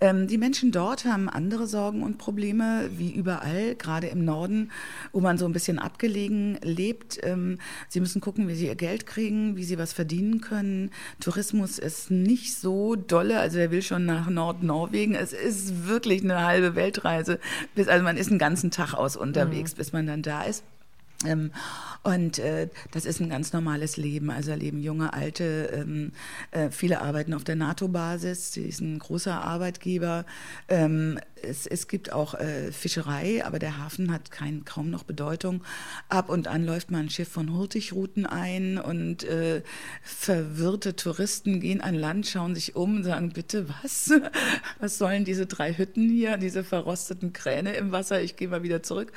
Ähm, 0.00 0.26
die 0.26 0.38
Menschen 0.38 0.72
dort 0.72 1.04
haben 1.04 1.28
andere 1.28 1.66
Sorgen 1.66 2.02
und 2.02 2.18
Probleme, 2.18 2.81
wie 2.96 3.12
überall, 3.12 3.74
gerade 3.74 4.08
im 4.08 4.24
Norden, 4.24 4.70
wo 5.12 5.20
man 5.20 5.38
so 5.38 5.46
ein 5.46 5.52
bisschen 5.52 5.78
abgelegen 5.78 6.58
lebt. 6.62 7.18
Ähm, 7.22 7.58
sie 7.88 8.00
müssen 8.00 8.20
gucken, 8.20 8.48
wie 8.48 8.54
sie 8.54 8.66
ihr 8.66 8.74
Geld 8.74 9.06
kriegen, 9.06 9.56
wie 9.56 9.64
sie 9.64 9.78
was 9.78 9.92
verdienen 9.92 10.40
können. 10.40 10.90
Tourismus 11.20 11.78
ist 11.78 12.10
nicht 12.10 12.54
so 12.54 12.94
dolle, 12.96 13.40
also 13.40 13.58
wer 13.58 13.70
will 13.70 13.82
schon 13.82 14.06
nach 14.06 14.28
Nordnorwegen. 14.28 15.14
Es 15.14 15.32
ist 15.32 15.86
wirklich 15.86 16.22
eine 16.22 16.44
halbe 16.44 16.74
Weltreise. 16.74 17.38
Bis, 17.74 17.88
also 17.88 18.04
man 18.04 18.16
ist 18.16 18.30
einen 18.30 18.38
ganzen 18.38 18.70
Tag 18.70 18.94
aus 18.94 19.16
unterwegs, 19.16 19.72
mhm. 19.74 19.76
bis 19.78 19.92
man 19.92 20.06
dann 20.06 20.22
da 20.22 20.42
ist. 20.42 20.64
Ähm, 21.26 21.50
und 22.02 22.38
äh, 22.38 22.68
das 22.90 23.04
ist 23.04 23.20
ein 23.20 23.30
ganz 23.30 23.52
normales 23.52 23.96
Leben. 23.96 24.30
Also 24.30 24.54
leben 24.54 24.80
junge, 24.80 25.12
alte, 25.12 25.70
ähm, 25.72 26.12
äh, 26.50 26.70
viele 26.70 27.00
arbeiten 27.00 27.32
auf 27.32 27.44
der 27.44 27.56
NATO-Basis, 27.56 28.52
sie 28.52 28.64
ist 28.64 28.80
ein 28.80 28.98
großer 28.98 29.42
Arbeitgeber. 29.42 30.24
Ähm, 30.68 31.18
es, 31.42 31.66
es, 31.66 31.88
gibt 31.88 32.12
auch 32.12 32.34
äh, 32.34 32.72
Fischerei, 32.72 33.44
aber 33.44 33.58
der 33.58 33.78
Hafen 33.78 34.12
hat 34.12 34.30
kein, 34.30 34.64
kaum 34.64 34.90
noch 34.90 35.02
Bedeutung. 35.04 35.62
Ab 36.08 36.28
und 36.28 36.48
an 36.48 36.64
läuft 36.64 36.90
mal 36.90 36.98
ein 36.98 37.10
Schiff 37.10 37.28
von 37.28 37.52
Hurtigruten 37.52 38.26
ein 38.26 38.78
und 38.78 39.24
äh, 39.24 39.62
verwirrte 40.02 40.96
Touristen 40.96 41.60
gehen 41.60 41.80
an 41.80 41.94
Land, 41.94 42.26
schauen 42.26 42.54
sich 42.54 42.76
um 42.76 42.96
und 42.96 43.04
sagen, 43.04 43.32
bitte 43.32 43.68
was? 43.82 44.12
Was 44.78 44.98
sollen 44.98 45.24
diese 45.24 45.46
drei 45.46 45.74
Hütten 45.74 46.08
hier, 46.08 46.36
diese 46.36 46.64
verrosteten 46.64 47.32
Kräne 47.32 47.74
im 47.74 47.92
Wasser? 47.92 48.22
Ich 48.22 48.36
gehe 48.36 48.48
mal 48.48 48.62
wieder 48.62 48.82
zurück. 48.82 49.12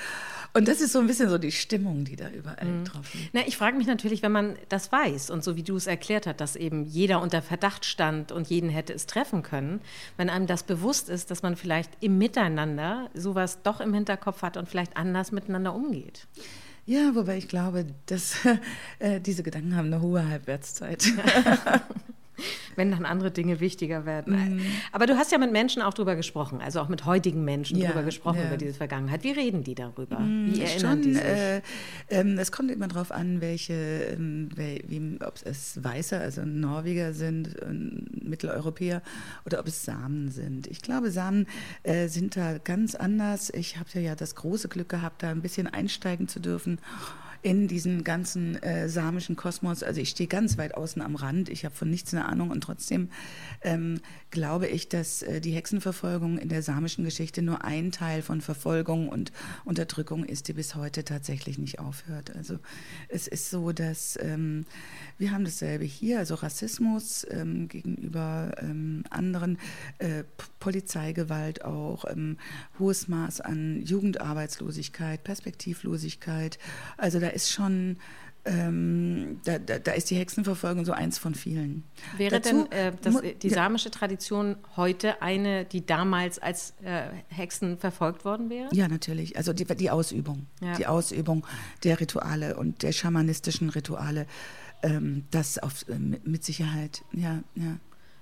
Und 0.56 0.70
das 0.70 0.80
ist 0.80 0.94
so 0.94 1.00
ein 1.00 1.08
bisschen 1.08 1.28
so 1.30 1.38
die 1.38 1.52
Stimmung, 1.52 2.06
die 2.06 2.16
da 2.16 2.30
überall 2.30 2.66
mhm. 2.66 2.86
drauf 2.86 3.14
liegt. 3.14 3.34
Na, 3.34 3.42
ich 3.46 3.58
frage 3.58 3.76
mich 3.76 3.88
natürlich, 3.88 4.24
wenn 4.24 4.32
man 4.32 4.56
das 4.70 4.90
weiß 4.90 5.30
und 5.30 5.44
so 5.44 5.58
wie 5.58 5.64
du 5.64 5.76
es 5.76 5.86
erklärt 5.86 6.28
hast, 6.28 6.40
dass 6.40 6.56
eben 6.56 6.86
jeder 6.86 7.22
unter 7.22 7.42
Verdacht 7.42 7.84
stand 7.84 8.32
und 8.32 8.48
jeden 8.48 8.70
hätte 8.70 8.94
es 8.94 9.06
treffen 9.06 9.44
können, 9.44 9.82
wenn 10.16 10.30
einem 10.30 10.48
das 10.48 10.64
bewusst 10.64 11.10
ist, 11.10 11.30
dass 11.30 11.44
man 11.44 11.58
vielleicht 11.58 11.92
im 12.00 12.18
Miteinander 12.18 13.10
sowas 13.14 13.64
doch 13.64 13.82
im 13.82 13.94
Hinterkopf 13.94 14.44
hat 14.44 14.56
und 14.56 14.70
vielleicht 14.70 14.96
anders 14.96 15.34
miteinander 15.34 15.76
umgeht. 15.76 16.26
Ja, 16.86 17.16
wobei 17.16 17.38
ich 17.38 17.50
glaube, 17.50 17.88
dass 18.06 18.38
äh, 19.00 19.20
diese 19.20 19.44
Gedanken 19.44 19.76
haben 19.76 19.88
eine 19.88 20.02
hohe 20.02 20.26
Halbwertszeit. 20.26 21.04
wenn 22.76 22.92
dann 22.92 23.06
andere 23.06 23.32
Dinge 23.32 23.60
wichtiger 23.60 24.06
werden. 24.06 24.56
Mhm. 24.56 24.62
Aber 24.92 25.06
du 25.06 25.18
hast 25.18 25.32
ja 25.32 25.38
mit 25.38 25.52
Menschen 25.52 25.82
auch 25.82 25.94
drüber 25.94 26.16
gesprochen, 26.16 26.62
also 26.62 26.80
auch 26.80 26.90
mit 26.90 27.06
heutigen 27.06 27.44
Menschen 27.44 27.78
ja, 27.78 27.90
drüber 27.90 28.04
gesprochen, 28.04 28.40
ja. 28.40 28.48
über 28.48 28.58
diese 28.58 28.74
Vergangenheit. 28.74 29.24
Wie 29.24 29.32
reden 29.32 29.64
die 29.64 29.76
darüber? 29.76 30.20
Mhm, 30.20 30.54
wie 30.54 30.62
erinnern 30.62 30.80
schon, 30.80 31.02
die 31.02 31.14
sich? 31.14 31.24
Äh, 31.24 31.62
ähm, 32.10 32.38
es 32.38 32.52
kommt 32.52 32.72
immer 32.72 32.88
darauf 32.88 33.12
an, 33.12 33.42
welche, 33.42 33.74
ähm, 33.74 34.50
wie, 34.56 35.18
ob 35.26 35.36
es 35.44 35.84
Weiße, 35.84 36.20
also 36.20 36.44
Norweger 36.44 37.14
sind, 37.14 37.60
äh, 37.62 37.66
Mitteleuropäer 38.24 39.02
oder 39.46 39.60
ob 39.60 39.68
es 39.68 39.86
Samen 39.86 40.30
sind. 40.30 40.68
Ich 40.68 40.82
glaube, 40.82 41.12
Samen 41.12 41.48
äh, 41.84 42.08
sind 42.08 42.36
da 42.36 42.58
ganz 42.58 42.96
anders. 42.96 43.50
Ich 43.50 43.78
habe 43.78 44.00
ja 44.00 44.16
das 44.16 44.36
große 44.36 44.68
Glück 44.68 44.90
gehabt, 44.90 45.24
da 45.24 45.30
ein 45.30 45.42
bisschen 45.42 45.68
einsteigen 45.68 46.28
zu 46.28 46.40
dürfen 46.40 46.80
in 47.42 47.68
diesen 47.68 48.04
ganzen 48.04 48.62
äh, 48.64 48.90
samischen 48.90 49.36
Kosmos. 49.36 49.84
Also 49.84 50.02
ich 50.02 50.10
stehe 50.10 50.28
ganz 50.28 50.58
weit 50.58 50.76
außen 50.76 51.02
am 51.02 51.16
Rand, 51.16 51.50
ich 51.50 51.66
habe 51.66 51.76
von 51.76 51.90
nichts 51.90 52.14
eine 52.14 52.26
Ahnung 52.26 52.52
und 52.52 52.62
trotzdem 52.62 53.10
ähm, 53.62 54.00
glaube 54.36 54.68
ich, 54.68 54.90
dass 54.90 55.24
äh, 55.24 55.40
die 55.40 55.54
Hexenverfolgung 55.54 56.38
in 56.38 56.50
der 56.50 56.62
samischen 56.62 57.06
Geschichte 57.06 57.42
nur 57.42 57.64
ein 57.64 57.92
Teil 57.92 58.22
von 58.22 58.42
Verfolgung 58.42 59.08
und 59.08 59.32
Unterdrückung 59.64 60.26
ist, 60.26 60.50
die 60.50 60.54
bis 60.54 60.76
heute 60.76 61.06
tatsächlich 61.06 61.58
nicht 61.58 61.80
aufhört. 61.80 62.36
Also 62.36 62.60
es 63.08 63.28
ist 63.28 63.50
so, 63.50 63.72
dass 63.72 64.20
ähm, 64.22 64.66
wir 65.18 65.32
haben 65.32 65.46
dasselbe 65.46 65.86
hier, 65.86 66.20
also 66.20 66.36
Rassismus 66.36 67.26
ähm, 67.32 67.70
gegenüber 67.70 68.52
ähm, 68.60 69.06
anderen, 69.10 69.58
äh, 70.00 70.26
Polizeigewalt 70.60 71.64
auch, 71.64 72.04
ähm, 72.10 72.38
hohes 72.78 73.08
Maß 73.08 73.40
an 73.40 73.82
Jugendarbeitslosigkeit, 73.84 75.24
Perspektivlosigkeit. 75.24 76.60
Also 76.98 77.22
da 77.22 77.30
ist 77.30 77.52
schon 77.52 77.98
ähm, 78.46 79.40
da, 79.44 79.58
da, 79.58 79.80
da, 79.80 79.92
ist 79.94 80.10
die 80.12 80.16
Hexenverfolgung 80.16 80.86
so 80.86 80.92
eins 80.92 81.18
von 81.18 81.34
vielen. 81.34 81.84
Wäre 82.18 82.40
Dazu, 82.40 82.68
denn 82.70 82.72
äh, 82.72 82.92
das, 83.02 83.16
die 83.42 83.50
samische 83.50 83.90
Tradition 83.90 84.56
heute 84.76 85.22
eine, 85.22 85.66
die 85.66 85.86
damals 85.86 86.38
als 86.38 86.76
äh, 86.84 87.08
Hexen 87.28 87.80
verfolgt 87.80 88.24
worden 88.24 88.52
wäre? 88.52 88.70
Ja, 88.72 88.88
natürlich. 88.88 89.36
Also 89.36 89.52
die, 89.52 89.66
die 89.66 89.90
Ausübung. 89.90 90.46
Ja. 90.62 90.76
Die 90.76 90.86
Ausübung 90.86 91.46
der 91.84 92.00
Rituale 92.00 92.56
und 92.56 92.84
der 92.84 92.92
schamanistischen 92.92 93.70
Rituale. 93.70 94.28
Ähm, 94.84 95.24
das 95.32 95.58
auf, 95.58 95.88
äh, 95.90 95.98
mit 95.98 96.44
Sicherheit, 96.44 97.04
ja, 97.14 97.42
ja. 97.56 97.78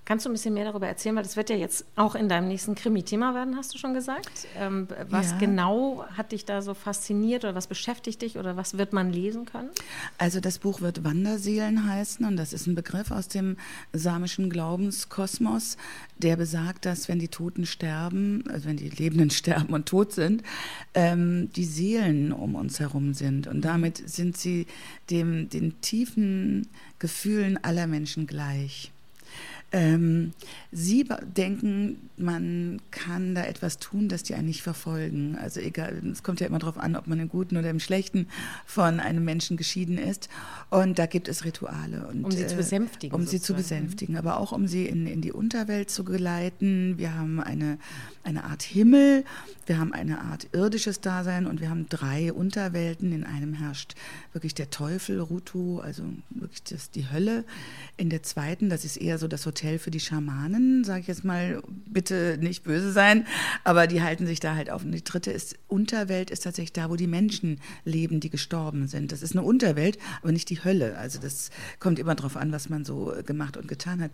Kannst 0.06 0.26
du 0.26 0.30
ein 0.30 0.34
bisschen 0.34 0.54
mehr 0.54 0.66
darüber 0.66 0.88
erzählen? 0.88 1.16
Weil 1.16 1.24
das 1.24 1.38
wird 1.38 1.50
ja 1.50 1.56
jetzt 1.56 1.86
auch 1.96 2.16
in 2.16 2.28
deinem 2.28 2.50
nächsten 2.50 2.76
Krimi-Thema 2.76 3.34
werden, 3.34 3.56
hast 3.56 3.74
du 3.74 3.78
schon 3.78 3.94
gesagt. 3.94 4.48
Ähm, 4.58 4.88
was 5.10 5.32
ja. 5.32 5.38
genau 5.38 6.06
hat 6.18 6.34
dich 6.34 6.44
da 6.44 6.62
so 6.62 6.74
fasziniert 6.74 7.46
oder 7.46 7.56
was 7.56 7.68
beschäftigt 7.68 8.22
dich 8.22 8.38
oder 8.38 8.58
was 8.58 8.78
wird 8.78 8.92
man 8.92 9.14
lesen 9.14 9.46
können? 9.46 9.70
Also 10.18 10.42
das 10.42 10.60
Buch 10.60 10.82
wird 10.82 11.06
Wanderseelen 11.06 11.88
heißen 11.88 12.26
und 12.26 12.36
das 12.36 12.52
ist 12.52 12.68
ein 12.68 12.76
Begriff 12.76 13.12
aus 13.12 13.30
dem 13.30 13.56
samischen 13.94 14.50
Glaubenskosmos, 14.50 15.78
der 16.18 16.36
besagt, 16.36 16.86
dass 16.86 17.08
wenn 17.08 17.20
die 17.20 17.30
Toten 17.30 17.66
sterben, 17.66 18.44
also 18.50 18.68
wenn 18.68 18.78
die 18.78 18.90
Lebenden 18.90 19.30
sterben 19.30 19.74
und 19.74 19.86
tot 19.86 20.12
sind, 20.12 20.44
ähm, 20.96 21.50
die 21.56 21.66
Seelen 21.66 22.34
um 22.34 22.56
uns 22.56 22.82
herum 22.82 23.14
sind 23.14 23.48
und 23.48 23.62
damit 23.62 24.10
sind 24.10 24.36
sie 24.36 24.68
dem, 25.10 25.50
den 25.50 25.80
tiefen 25.80 26.68
Gefühlen 27.00 27.64
aller 27.64 27.88
Menschen 27.88 28.28
gleich. 28.28 28.92
Ähm, 29.74 30.34
Sie 30.72 31.08
denken, 31.36 32.10
man 32.16 32.80
kann 32.92 33.36
da 33.36 33.44
etwas 33.44 33.80
tun, 33.80 34.08
dass 34.08 34.24
die 34.24 34.36
einen 34.36 34.48
nicht 34.48 34.62
verfolgen. 34.62 35.36
Also 35.36 35.60
egal, 35.60 36.00
es 36.12 36.22
kommt 36.22 36.40
ja 36.40 36.48
immer 36.48 36.60
darauf 36.60 36.78
an, 36.78 36.96
ob 36.96 37.08
man 37.08 37.20
im 37.20 37.28
Guten 37.28 37.58
oder 37.58 37.70
im 37.70 37.80
Schlechten 37.80 38.28
von 38.66 39.00
einem 39.00 39.24
Menschen 39.24 39.58
geschieden 39.58 39.98
ist. 39.98 40.30
Und 40.70 41.00
da 41.00 41.08
gibt 41.08 41.28
es 41.28 41.44
Rituale. 41.44 42.08
Und, 42.08 42.24
um 42.24 42.32
sie 42.32 42.46
zu 42.46 42.54
äh, 42.54 42.58
besänftigen. 42.58 43.16
Um 43.16 43.22
sozusagen. 43.22 43.40
sie 43.40 43.46
zu 43.46 43.54
besänftigen, 43.56 44.18
aber 44.18 44.40
auch 44.40 44.52
um 44.52 44.68
sie 44.68 44.86
in, 44.86 45.08
in 45.08 45.22
die 45.22 45.32
Unterwelt 45.32 45.90
zu 45.90 46.04
geleiten. 46.04 46.98
Wir 46.98 47.16
haben 47.16 47.40
eine, 47.40 47.80
eine 48.24 48.44
Art 48.44 48.62
Himmel, 48.62 49.26
wir 49.66 49.80
haben 49.80 49.94
eine 49.94 50.22
Art 50.22 50.48
irdisches 50.54 51.02
Dasein 51.02 51.48
und 51.48 51.62
wir 51.62 51.70
haben 51.70 51.88
drei 51.90 52.32
Unterwelten. 52.32 53.12
In 53.12 53.24
einem 53.24 53.54
herrscht 53.54 53.96
wirklich 54.34 54.54
der 54.54 54.70
Teufel, 54.70 55.20
Rutu, 55.20 55.80
also 55.80 56.04
wirklich 56.30 56.64
das, 56.64 56.92
die 56.92 57.10
Hölle. 57.12 57.44
In 57.98 58.10
der 58.10 58.22
zweiten, 58.22 58.70
das 58.70 58.86
ist 58.86 58.98
eher 58.98 59.18
so 59.18 59.28
das 59.28 59.46
Hotel 59.46 59.63
Hotel 59.64 59.80
für 59.80 59.92
die 59.92 60.02
Schamanen, 60.02 60.84
sage 60.84 61.02
ich 61.02 61.08
jetzt 61.08 61.24
mal, 61.24 61.62
bitte 61.86 62.38
nicht 62.42 62.64
böse 62.64 62.92
sein, 62.92 63.26
aber 63.64 63.88
die 63.88 64.02
halten 64.02 64.26
sich 64.26 64.42
da 64.42 64.56
halt 64.56 64.70
auf. 64.70 64.84
Und 64.84 64.92
die 64.92 65.04
dritte 65.04 65.32
ist, 65.32 65.56
Unterwelt 65.70 66.32
ist 66.32 66.44
tatsächlich 66.44 66.74
da, 66.74 66.90
wo 66.90 66.98
die 66.98 67.08
Menschen 67.08 67.62
leben, 67.86 68.20
die 68.20 68.30
gestorben 68.30 68.88
sind. 68.88 69.14
Das 69.14 69.22
ist 69.22 69.38
eine 69.38 69.44
Unterwelt, 69.44 69.98
aber 70.22 70.34
nicht 70.34 70.50
die 70.50 70.62
Hölle. 70.62 70.98
Also 70.98 71.18
das 71.18 71.50
kommt 71.80 71.98
immer 71.98 72.14
darauf 72.14 72.36
an, 72.36 72.52
was 72.52 72.68
man 72.68 72.84
so 72.84 73.14
gemacht 73.26 73.56
und 73.56 73.70
getan 73.70 74.02
hat. 74.02 74.12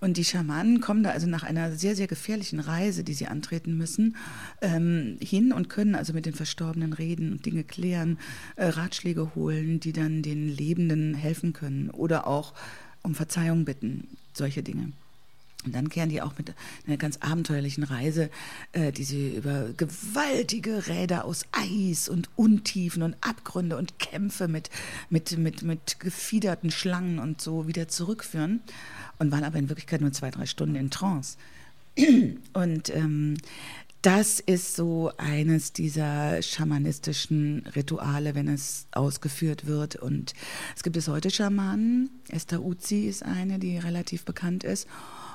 Und 0.00 0.16
die 0.16 0.24
Schamanen 0.24 0.80
kommen 0.80 1.02
da 1.02 1.10
also 1.10 1.26
nach 1.26 1.42
einer 1.42 1.72
sehr, 1.72 1.94
sehr 1.94 2.06
gefährlichen 2.06 2.60
Reise, 2.60 3.04
die 3.04 3.14
sie 3.14 3.26
antreten 3.26 3.76
müssen, 3.76 4.16
ähm, 4.62 5.18
hin 5.20 5.52
und 5.52 5.68
können 5.68 5.94
also 5.94 6.14
mit 6.14 6.24
den 6.24 6.34
Verstorbenen 6.34 6.94
reden 6.94 7.32
und 7.32 7.44
Dinge 7.44 7.64
klären, 7.64 8.18
äh, 8.56 8.64
Ratschläge 8.68 9.34
holen, 9.34 9.78
die 9.78 9.92
dann 9.92 10.22
den 10.22 10.48
Lebenden 10.48 11.12
helfen 11.12 11.52
können 11.52 11.90
oder 11.90 12.26
auch 12.26 12.54
um 13.02 13.14
Verzeihung 13.14 13.64
bitten, 13.64 14.08
solche 14.36 14.62
Dinge. 14.62 14.92
Und 15.64 15.74
dann 15.74 15.88
kehren 15.88 16.08
die 16.08 16.22
auch 16.22 16.38
mit 16.38 16.54
einer 16.86 16.96
ganz 16.96 17.18
abenteuerlichen 17.18 17.82
Reise, 17.82 18.30
äh, 18.72 18.92
die 18.92 19.02
sie 19.02 19.34
über 19.34 19.70
gewaltige 19.76 20.86
Räder 20.86 21.24
aus 21.24 21.44
Eis 21.50 22.08
und 22.08 22.28
Untiefen 22.36 23.02
und 23.02 23.16
Abgründe 23.20 23.76
und 23.76 23.98
Kämpfe 23.98 24.46
mit, 24.46 24.70
mit, 25.10 25.36
mit, 25.38 25.62
mit 25.62 25.98
gefiederten 25.98 26.70
Schlangen 26.70 27.18
und 27.18 27.40
so 27.40 27.66
wieder 27.66 27.88
zurückführen 27.88 28.60
und 29.18 29.32
waren 29.32 29.42
aber 29.42 29.58
in 29.58 29.68
Wirklichkeit 29.68 30.00
nur 30.00 30.12
zwei, 30.12 30.30
drei 30.30 30.46
Stunden 30.46 30.76
in 30.76 30.90
Trance. 30.90 31.36
Und 32.52 32.94
ähm, 32.94 33.38
das 34.06 34.38
ist 34.38 34.76
so 34.76 35.10
eines 35.16 35.72
dieser 35.72 36.40
schamanistischen 36.40 37.66
Rituale, 37.74 38.36
wenn 38.36 38.46
es 38.46 38.86
ausgeführt 38.92 39.66
wird. 39.66 39.96
Und 39.96 40.32
es 40.76 40.84
gibt 40.84 40.96
es 40.96 41.08
heute 41.08 41.28
Schamanen. 41.28 42.10
Esther 42.28 42.64
Uzi 42.64 43.08
ist 43.08 43.24
eine, 43.24 43.58
die 43.58 43.78
relativ 43.78 44.24
bekannt 44.24 44.62
ist. 44.62 44.86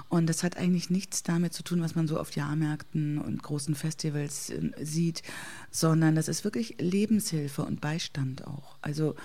Und 0.07 0.27
das 0.27 0.41
hat 0.43 0.55
eigentlich 0.55 0.89
nichts 0.89 1.21
damit 1.21 1.53
zu 1.53 1.63
tun, 1.63 1.81
was 1.81 1.95
man 1.95 2.07
so 2.07 2.17
auf 2.17 2.31
Jahrmärkten 2.31 3.17
und 3.17 3.43
großen 3.43 3.75
Festivals 3.75 4.49
äh, 4.51 4.71
sieht, 4.79 5.21
sondern 5.69 6.15
das 6.15 6.29
ist 6.29 6.45
wirklich 6.45 6.77
Lebenshilfe 6.79 7.65
und 7.65 7.81
Beistand 7.81 8.47
auch. 8.47 8.77
Also 8.81 9.15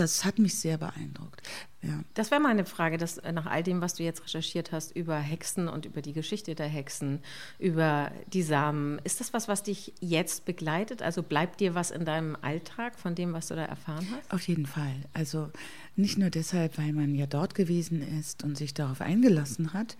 das 0.00 0.24
hat 0.24 0.38
mich 0.38 0.58
sehr 0.58 0.78
beeindruckt. 0.78 1.42
Ja. 1.82 2.02
Das 2.14 2.30
wäre 2.30 2.40
meine 2.40 2.64
Frage, 2.64 2.98
dass 2.98 3.18
äh, 3.18 3.32
nach 3.32 3.46
all 3.46 3.62
dem, 3.62 3.80
was 3.80 3.94
du 3.94 4.02
jetzt 4.02 4.22
recherchiert 4.24 4.72
hast 4.72 4.94
über 4.96 5.18
Hexen 5.18 5.68
und 5.68 5.86
über 5.86 6.02
die 6.02 6.12
Geschichte 6.12 6.54
der 6.54 6.68
Hexen, 6.68 7.20
über 7.58 8.10
die 8.32 8.42
Samen, 8.42 8.98
ist 9.04 9.20
das 9.20 9.32
was, 9.32 9.48
was 9.48 9.62
dich 9.62 9.94
jetzt 10.00 10.44
begleitet? 10.44 11.02
Also 11.02 11.22
bleibt 11.22 11.60
dir 11.60 11.74
was 11.74 11.90
in 11.90 12.04
deinem 12.04 12.36
Alltag 12.40 12.98
von 12.98 13.14
dem, 13.14 13.32
was 13.32 13.48
du 13.48 13.54
da 13.54 13.64
erfahren 13.64 14.06
hast? 14.10 14.32
Auf 14.32 14.46
jeden 14.48 14.66
Fall. 14.66 14.94
Also 15.12 15.50
nicht 15.96 16.18
nur 16.18 16.30
deshalb, 16.30 16.78
weil 16.78 16.92
man 16.92 17.14
ja 17.14 17.26
dort 17.26 17.54
gewesen 17.54 18.02
ist 18.18 18.42
und 18.42 18.56
sich 18.56 18.74
darauf 18.74 19.00
eingelassen 19.00 19.72
hat, 19.72 19.96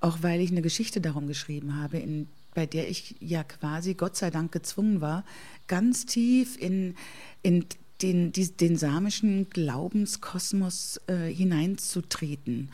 auch 0.00 0.18
weil 0.22 0.40
ich 0.40 0.50
eine 0.50 0.62
Geschichte 0.62 1.00
darum 1.00 1.26
geschrieben 1.26 1.76
habe, 1.76 1.98
in, 1.98 2.28
bei 2.54 2.66
der 2.66 2.88
ich 2.88 3.16
ja 3.20 3.44
quasi 3.44 3.94
Gott 3.94 4.16
sei 4.16 4.30
Dank 4.30 4.52
gezwungen 4.52 5.00
war, 5.00 5.24
ganz 5.66 6.04
tief 6.04 6.58
in, 6.58 6.94
in 7.42 7.66
den, 8.02 8.32
die, 8.32 8.50
den 8.50 8.76
samischen 8.76 9.48
Glaubenskosmos 9.50 11.00
äh, 11.06 11.32
hineinzutreten. 11.32 12.70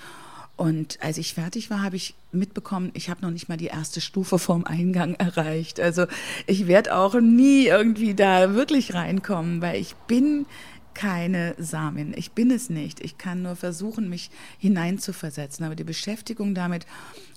Und 0.57 0.99
als 1.03 1.19
ich 1.19 1.35
fertig 1.35 1.71
war, 1.71 1.83
habe 1.83 1.97
ich 1.97 2.15
mitbekommen, 2.31 2.91
ich 2.95 3.09
habe 3.09 3.23
noch 3.23 3.31
nicht 3.31 3.49
mal 3.49 3.57
die 3.57 3.67
erste 3.67 4.01
Stufe 4.01 4.39
vorm 4.39 4.65
Eingang 4.65 5.15
erreicht. 5.15 5.81
Also 5.81 6.07
ich 6.47 6.67
werde 6.67 6.95
auch 6.95 7.21
nie 7.21 7.67
irgendwie 7.67 8.15
da 8.15 8.55
wirklich 8.55 8.95
reinkommen, 8.95 9.63
weil 9.63 9.81
ich 9.81 9.95
bin 10.07 10.47
keine 10.95 11.55
Samen. 11.59 12.13
Ich 12.17 12.33
bin 12.33 12.51
es 12.51 12.69
nicht. 12.69 13.01
Ich 13.01 13.19
kann 13.19 13.43
nur 13.43 13.57
versuchen, 13.57 14.09
mich 14.09 14.31
hineinzuversetzen. 14.59 15.65
Aber 15.65 15.75
die 15.75 15.85
Beschäftigung 15.85 16.55
damit 16.55 16.87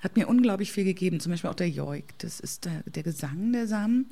hat 0.01 0.17
mir 0.17 0.27
unglaublich 0.27 0.71
viel 0.71 0.83
gegeben. 0.83 1.19
Zum 1.19 1.31
Beispiel 1.31 1.49
auch 1.49 1.55
der 1.55 1.69
Joik. 1.69 2.17
Das 2.19 2.39
ist 2.39 2.65
der, 2.65 2.83
der 2.85 3.03
Gesang 3.03 3.53
der 3.53 3.67
Samen. 3.67 4.09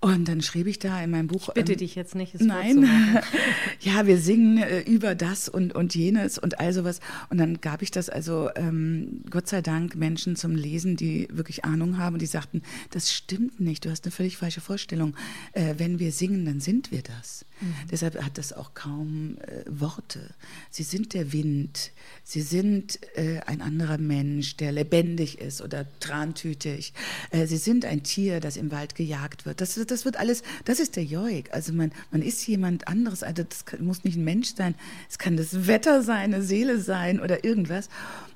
Und 0.00 0.28
dann 0.28 0.42
schrieb 0.42 0.66
ich 0.66 0.78
da 0.78 1.02
in 1.02 1.10
meinem 1.10 1.26
Buch. 1.26 1.48
Ich 1.48 1.54
bitte 1.54 1.72
ähm, 1.72 1.78
dich 1.78 1.94
jetzt 1.94 2.14
nicht, 2.14 2.34
es 2.34 2.42
Nein. 2.42 2.86
ja, 3.80 4.06
wir 4.06 4.18
singen 4.18 4.58
äh, 4.58 4.80
über 4.80 5.14
das 5.14 5.48
und, 5.48 5.74
und 5.74 5.94
jenes 5.94 6.38
und 6.38 6.60
all 6.60 6.72
sowas. 6.72 7.00
Und 7.30 7.38
dann 7.38 7.60
gab 7.60 7.80
ich 7.80 7.90
das 7.90 8.10
also, 8.10 8.50
ähm, 8.56 9.22
Gott 9.30 9.48
sei 9.48 9.62
Dank, 9.62 9.96
Menschen 9.96 10.36
zum 10.36 10.54
Lesen, 10.54 10.96
die 10.96 11.28
wirklich 11.32 11.64
Ahnung 11.64 11.96
haben 11.96 12.14
und 12.14 12.22
die 12.22 12.26
sagten, 12.26 12.62
das 12.90 13.12
stimmt 13.12 13.58
nicht, 13.58 13.84
du 13.84 13.90
hast 13.90 14.04
eine 14.04 14.12
völlig 14.12 14.36
falsche 14.36 14.60
Vorstellung. 14.60 15.16
Äh, 15.52 15.74
wenn 15.78 15.98
wir 15.98 16.12
singen, 16.12 16.44
dann 16.44 16.60
sind 16.60 16.92
wir 16.92 17.02
das. 17.02 17.46
Mhm. 17.60 17.74
Deshalb 17.90 18.22
hat 18.22 18.38
das 18.38 18.52
auch 18.52 18.74
kaum 18.74 19.38
äh, 19.38 19.62
Worte. 19.66 20.34
Sie 20.70 20.82
sind 20.82 21.14
der 21.14 21.32
Wind, 21.32 21.92
sie 22.22 22.42
sind 22.42 22.98
äh, 23.16 23.40
ein 23.46 23.62
anderer 23.62 23.98
Mensch, 23.98 24.56
der 24.56 24.72
lebendig 24.72 25.38
ist 25.38 25.62
oder 25.62 25.86
trantütig. 26.00 26.92
Äh, 27.30 27.46
sie 27.46 27.56
sind 27.56 27.84
ein 27.84 28.02
Tier, 28.02 28.40
das 28.40 28.56
im 28.56 28.70
Wald 28.70 28.94
gejagt 28.94 29.46
wird. 29.46 29.60
Das, 29.60 29.74
das 29.74 30.04
wird 30.04 30.18
alles, 30.18 30.42
das 30.64 30.80
ist 30.80 30.96
der 30.96 31.04
Joik. 31.04 31.52
Also 31.52 31.72
man, 31.72 31.92
man 32.10 32.22
ist 32.22 32.46
jemand 32.46 32.88
anderes. 32.88 33.22
Also 33.22 33.42
das 33.42 33.64
kann, 33.64 33.84
muss 33.84 34.04
nicht 34.04 34.16
ein 34.16 34.24
Mensch 34.24 34.54
sein. 34.54 34.74
Es 35.08 35.18
kann 35.18 35.36
das 35.36 35.66
Wetter 35.66 36.02
sein, 36.02 36.34
eine 36.34 36.42
Seele 36.42 36.78
sein 36.78 37.20
oder 37.20 37.44
irgendwas. 37.44 37.88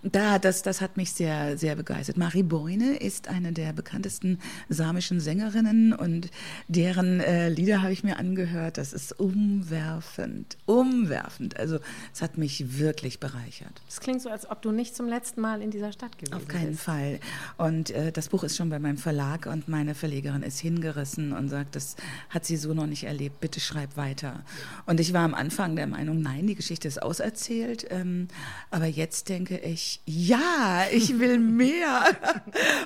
Da, 0.03 0.39
das, 0.39 0.63
das 0.63 0.81
hat 0.81 0.97
mich 0.97 1.13
sehr, 1.13 1.59
sehr 1.59 1.77
begeistert. 1.77 2.17
Marie 2.17 2.43
Boine 2.43 2.97
ist 2.97 3.29
eine 3.29 3.53
der 3.53 3.75
bekanntesten 3.75 4.39
samischen 4.71 5.21
Sängerinnen 5.21 5.93
und 5.93 6.31
deren 6.69 7.21
äh, 7.21 7.51
Lieder 7.51 7.83
habe 7.83 7.93
ich 7.93 8.03
mir 8.03 8.17
angehört. 8.17 8.79
Das 8.79 8.95
ist 8.95 9.10
umwerfend, 9.13 10.57
umwerfend. 10.67 11.59
Also 11.59 11.79
es 12.13 12.23
hat 12.23 12.39
mich 12.39 12.79
wirklich 12.79 13.21
bereichert. 13.21 13.83
Es 13.89 14.01
klingt 14.01 14.23
so, 14.23 14.31
als 14.31 14.51
ob 14.51 14.63
du 14.63 14.71
nicht 14.71 14.95
zum 14.95 15.09
letzten 15.09 15.41
Mal 15.41 15.63
in 15.63 15.71
dieser 15.71 15.93
Stadt 15.93 16.19
gewesen 16.19 16.39
bist. 16.39 16.43
Auf 16.43 16.49
keinen 16.49 16.71
bist. 16.71 16.83
Fall. 16.83 17.21
Und 17.57 17.91
äh, 17.91 18.13
das 18.13 18.29
Buch 18.29 18.45
ist 18.45 18.57
schon 18.57 18.71
bei 18.71 18.79
meinem 18.79 18.99
Verlag 18.99 19.47
und 19.47 19.69
meine 19.69 19.95
Verlegerin 19.95 20.43
ist 20.43 20.59
hingerissen 20.59 21.33
und 21.33 21.49
sagt, 21.49 21.77
das 21.77 21.97
hat 22.29 22.45
sie 22.45 22.57
so 22.57 22.75
noch 22.75 22.87
nicht 22.87 23.05
erlebt. 23.05 23.41
Bitte 23.41 23.61
schreib 23.61 23.97
weiter. 23.97 24.43
Und 24.87 25.01
ich 25.01 25.13
war 25.13 25.23
am 25.23 25.35
Anfang 25.35 25.77
der 25.77 25.87
Meinung, 25.87 26.23
nein, 26.23 26.47
die 26.47 26.55
Geschichte 26.55 26.89
ist 26.89 27.03
auserzählt. 27.03 27.87
Ähm, 27.91 28.29
aber 28.71 28.87
jetzt 28.87 29.29
denke 29.29 29.59
ich, 29.59 30.01
ja, 30.07 30.85
ich 30.93 31.19
will 31.19 31.39
mehr. 31.39 32.05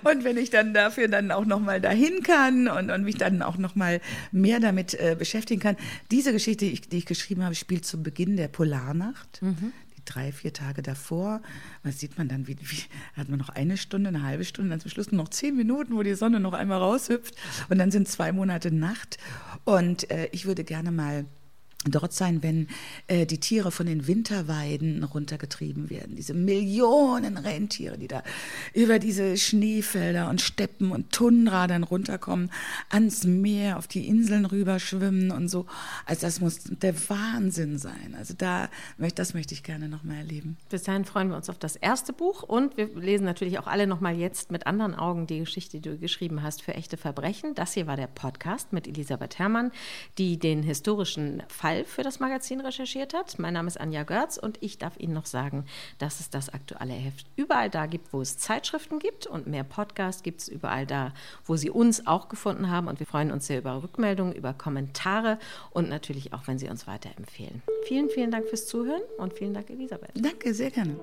und 0.04 0.24
wenn 0.24 0.36
ich 0.36 0.50
dann 0.50 0.74
dafür 0.74 1.08
dann 1.08 1.30
auch 1.30 1.44
noch 1.44 1.60
mal 1.60 1.80
dahin 1.80 2.22
kann 2.22 2.68
und, 2.68 2.90
und 2.90 3.04
mich 3.04 3.16
dann 3.16 3.42
auch 3.42 3.56
noch 3.56 3.74
mal 3.74 4.00
mehr 4.32 4.60
damit 4.60 4.94
äh, 4.94 5.16
beschäftigen 5.18 5.60
kann. 5.60 5.76
Diese 6.14 6.32
Geschichte, 6.32 6.64
die 6.64 6.70
ich, 6.70 6.80
die 6.82 6.98
ich 6.98 7.06
geschrieben 7.06 7.42
habe, 7.42 7.56
spielt 7.56 7.84
zu 7.84 8.00
Beginn 8.00 8.36
der 8.36 8.46
Polarnacht. 8.46 9.42
Mhm. 9.42 9.72
Die 9.96 10.04
drei, 10.04 10.30
vier 10.30 10.52
Tage 10.52 10.80
davor. 10.80 11.42
Was 11.82 11.98
sieht 11.98 12.16
man 12.16 12.28
dann? 12.28 12.46
Wie, 12.46 12.56
wie, 12.60 12.84
hat 13.14 13.28
man 13.28 13.40
noch 13.40 13.48
eine 13.48 13.76
Stunde, 13.76 14.10
eine 14.10 14.22
halbe 14.22 14.44
Stunde, 14.44 14.70
dann 14.70 14.78
zum 14.78 14.92
Schluss 14.92 15.10
noch 15.10 15.28
zehn 15.28 15.56
Minuten, 15.56 15.96
wo 15.96 16.04
die 16.04 16.14
Sonne 16.14 16.38
noch 16.38 16.52
einmal 16.52 16.78
raushüpft. 16.78 17.34
Und 17.68 17.78
dann 17.78 17.90
sind 17.90 18.06
zwei 18.06 18.30
Monate 18.30 18.70
Nacht. 18.70 19.18
Und 19.64 20.08
äh, 20.12 20.28
ich 20.30 20.46
würde 20.46 20.62
gerne 20.62 20.92
mal 20.92 21.24
dort 21.90 22.12
sein, 22.12 22.42
wenn 22.42 22.68
äh, 23.06 23.26
die 23.26 23.38
Tiere 23.38 23.70
von 23.70 23.86
den 23.86 24.06
Winterweiden 24.06 25.04
runtergetrieben 25.04 25.90
werden. 25.90 26.16
Diese 26.16 26.34
Millionen 26.34 27.36
Rentiere, 27.36 27.98
die 27.98 28.08
da 28.08 28.22
über 28.72 28.98
diese 28.98 29.36
Schneefelder 29.36 30.28
und 30.28 30.40
Steppen 30.40 30.90
und 30.90 31.12
Tundra 31.12 31.66
dann 31.66 31.82
runterkommen, 31.82 32.50
ans 32.90 33.24
Meer, 33.24 33.78
auf 33.78 33.86
die 33.86 34.06
Inseln 34.08 34.46
rüberschwimmen 34.46 35.30
und 35.30 35.48
so. 35.48 35.66
Also 36.06 36.22
das 36.22 36.40
muss 36.40 36.60
der 36.64 36.94
Wahnsinn 37.08 37.78
sein. 37.78 38.14
Also 38.16 38.34
da, 38.36 38.68
das 39.14 39.34
möchte 39.34 39.54
ich 39.54 39.62
gerne 39.62 39.88
noch 39.88 40.04
mal 40.04 40.16
erleben. 40.16 40.56
Bis 40.70 40.84
dahin 40.84 41.04
freuen 41.04 41.28
wir 41.28 41.36
uns 41.36 41.50
auf 41.50 41.58
das 41.58 41.76
erste 41.76 42.12
Buch 42.12 42.42
und 42.42 42.76
wir 42.76 42.88
lesen 42.94 43.24
natürlich 43.24 43.58
auch 43.58 43.66
alle 43.66 43.86
noch 43.86 44.00
mal 44.00 44.14
jetzt 44.14 44.50
mit 44.50 44.66
anderen 44.66 44.94
Augen 44.94 45.26
die 45.26 45.40
Geschichte, 45.40 45.80
die 45.80 45.90
du 45.90 45.98
geschrieben 45.98 46.42
hast 46.42 46.62
für 46.62 46.74
echte 46.74 46.96
Verbrechen. 46.96 47.54
Das 47.54 47.74
hier 47.74 47.86
war 47.86 47.96
der 47.96 48.06
Podcast 48.06 48.72
mit 48.72 48.86
Elisabeth 48.86 49.38
Herrmann, 49.38 49.72
die 50.18 50.38
den 50.38 50.62
historischen 50.62 51.42
Fall 51.48 51.73
Fall 51.74 51.84
für 51.84 52.02
das 52.02 52.20
Magazin 52.20 52.60
recherchiert 52.60 53.14
hat. 53.14 53.38
Mein 53.38 53.54
Name 53.54 53.68
ist 53.68 53.80
Anja 53.80 54.04
Görz 54.04 54.36
und 54.36 54.58
ich 54.60 54.78
darf 54.78 54.98
Ihnen 54.98 55.14
noch 55.14 55.26
sagen, 55.26 55.64
dass 55.98 56.20
es 56.20 56.30
das 56.30 56.48
aktuelle 56.48 56.92
Heft 56.92 57.26
überall 57.36 57.70
da 57.70 57.86
gibt, 57.86 58.12
wo 58.12 58.20
es 58.20 58.38
Zeitschriften 58.38 58.98
gibt 58.98 59.26
und 59.26 59.46
mehr 59.46 59.64
Podcasts 59.64 60.22
gibt 60.22 60.42
es 60.42 60.48
überall 60.48 60.86
da, 60.86 61.12
wo 61.44 61.56
Sie 61.56 61.70
uns 61.70 62.06
auch 62.06 62.28
gefunden 62.28 62.70
haben. 62.70 62.88
Und 62.88 63.00
wir 63.00 63.06
freuen 63.06 63.30
uns 63.30 63.46
sehr 63.46 63.58
über 63.58 63.82
Rückmeldungen, 63.82 64.34
über 64.34 64.52
Kommentare 64.52 65.38
und 65.70 65.88
natürlich 65.88 66.32
auch, 66.32 66.46
wenn 66.46 66.58
Sie 66.58 66.68
uns 66.68 66.86
weiterempfehlen. 66.86 67.62
Vielen, 67.86 68.08
vielen 68.08 68.30
Dank 68.30 68.46
fürs 68.46 68.66
Zuhören 68.66 69.02
und 69.18 69.32
vielen 69.32 69.54
Dank, 69.54 69.70
Elisabeth. 69.70 70.10
Danke, 70.14 70.54
sehr 70.54 70.70
gerne. 70.70 70.96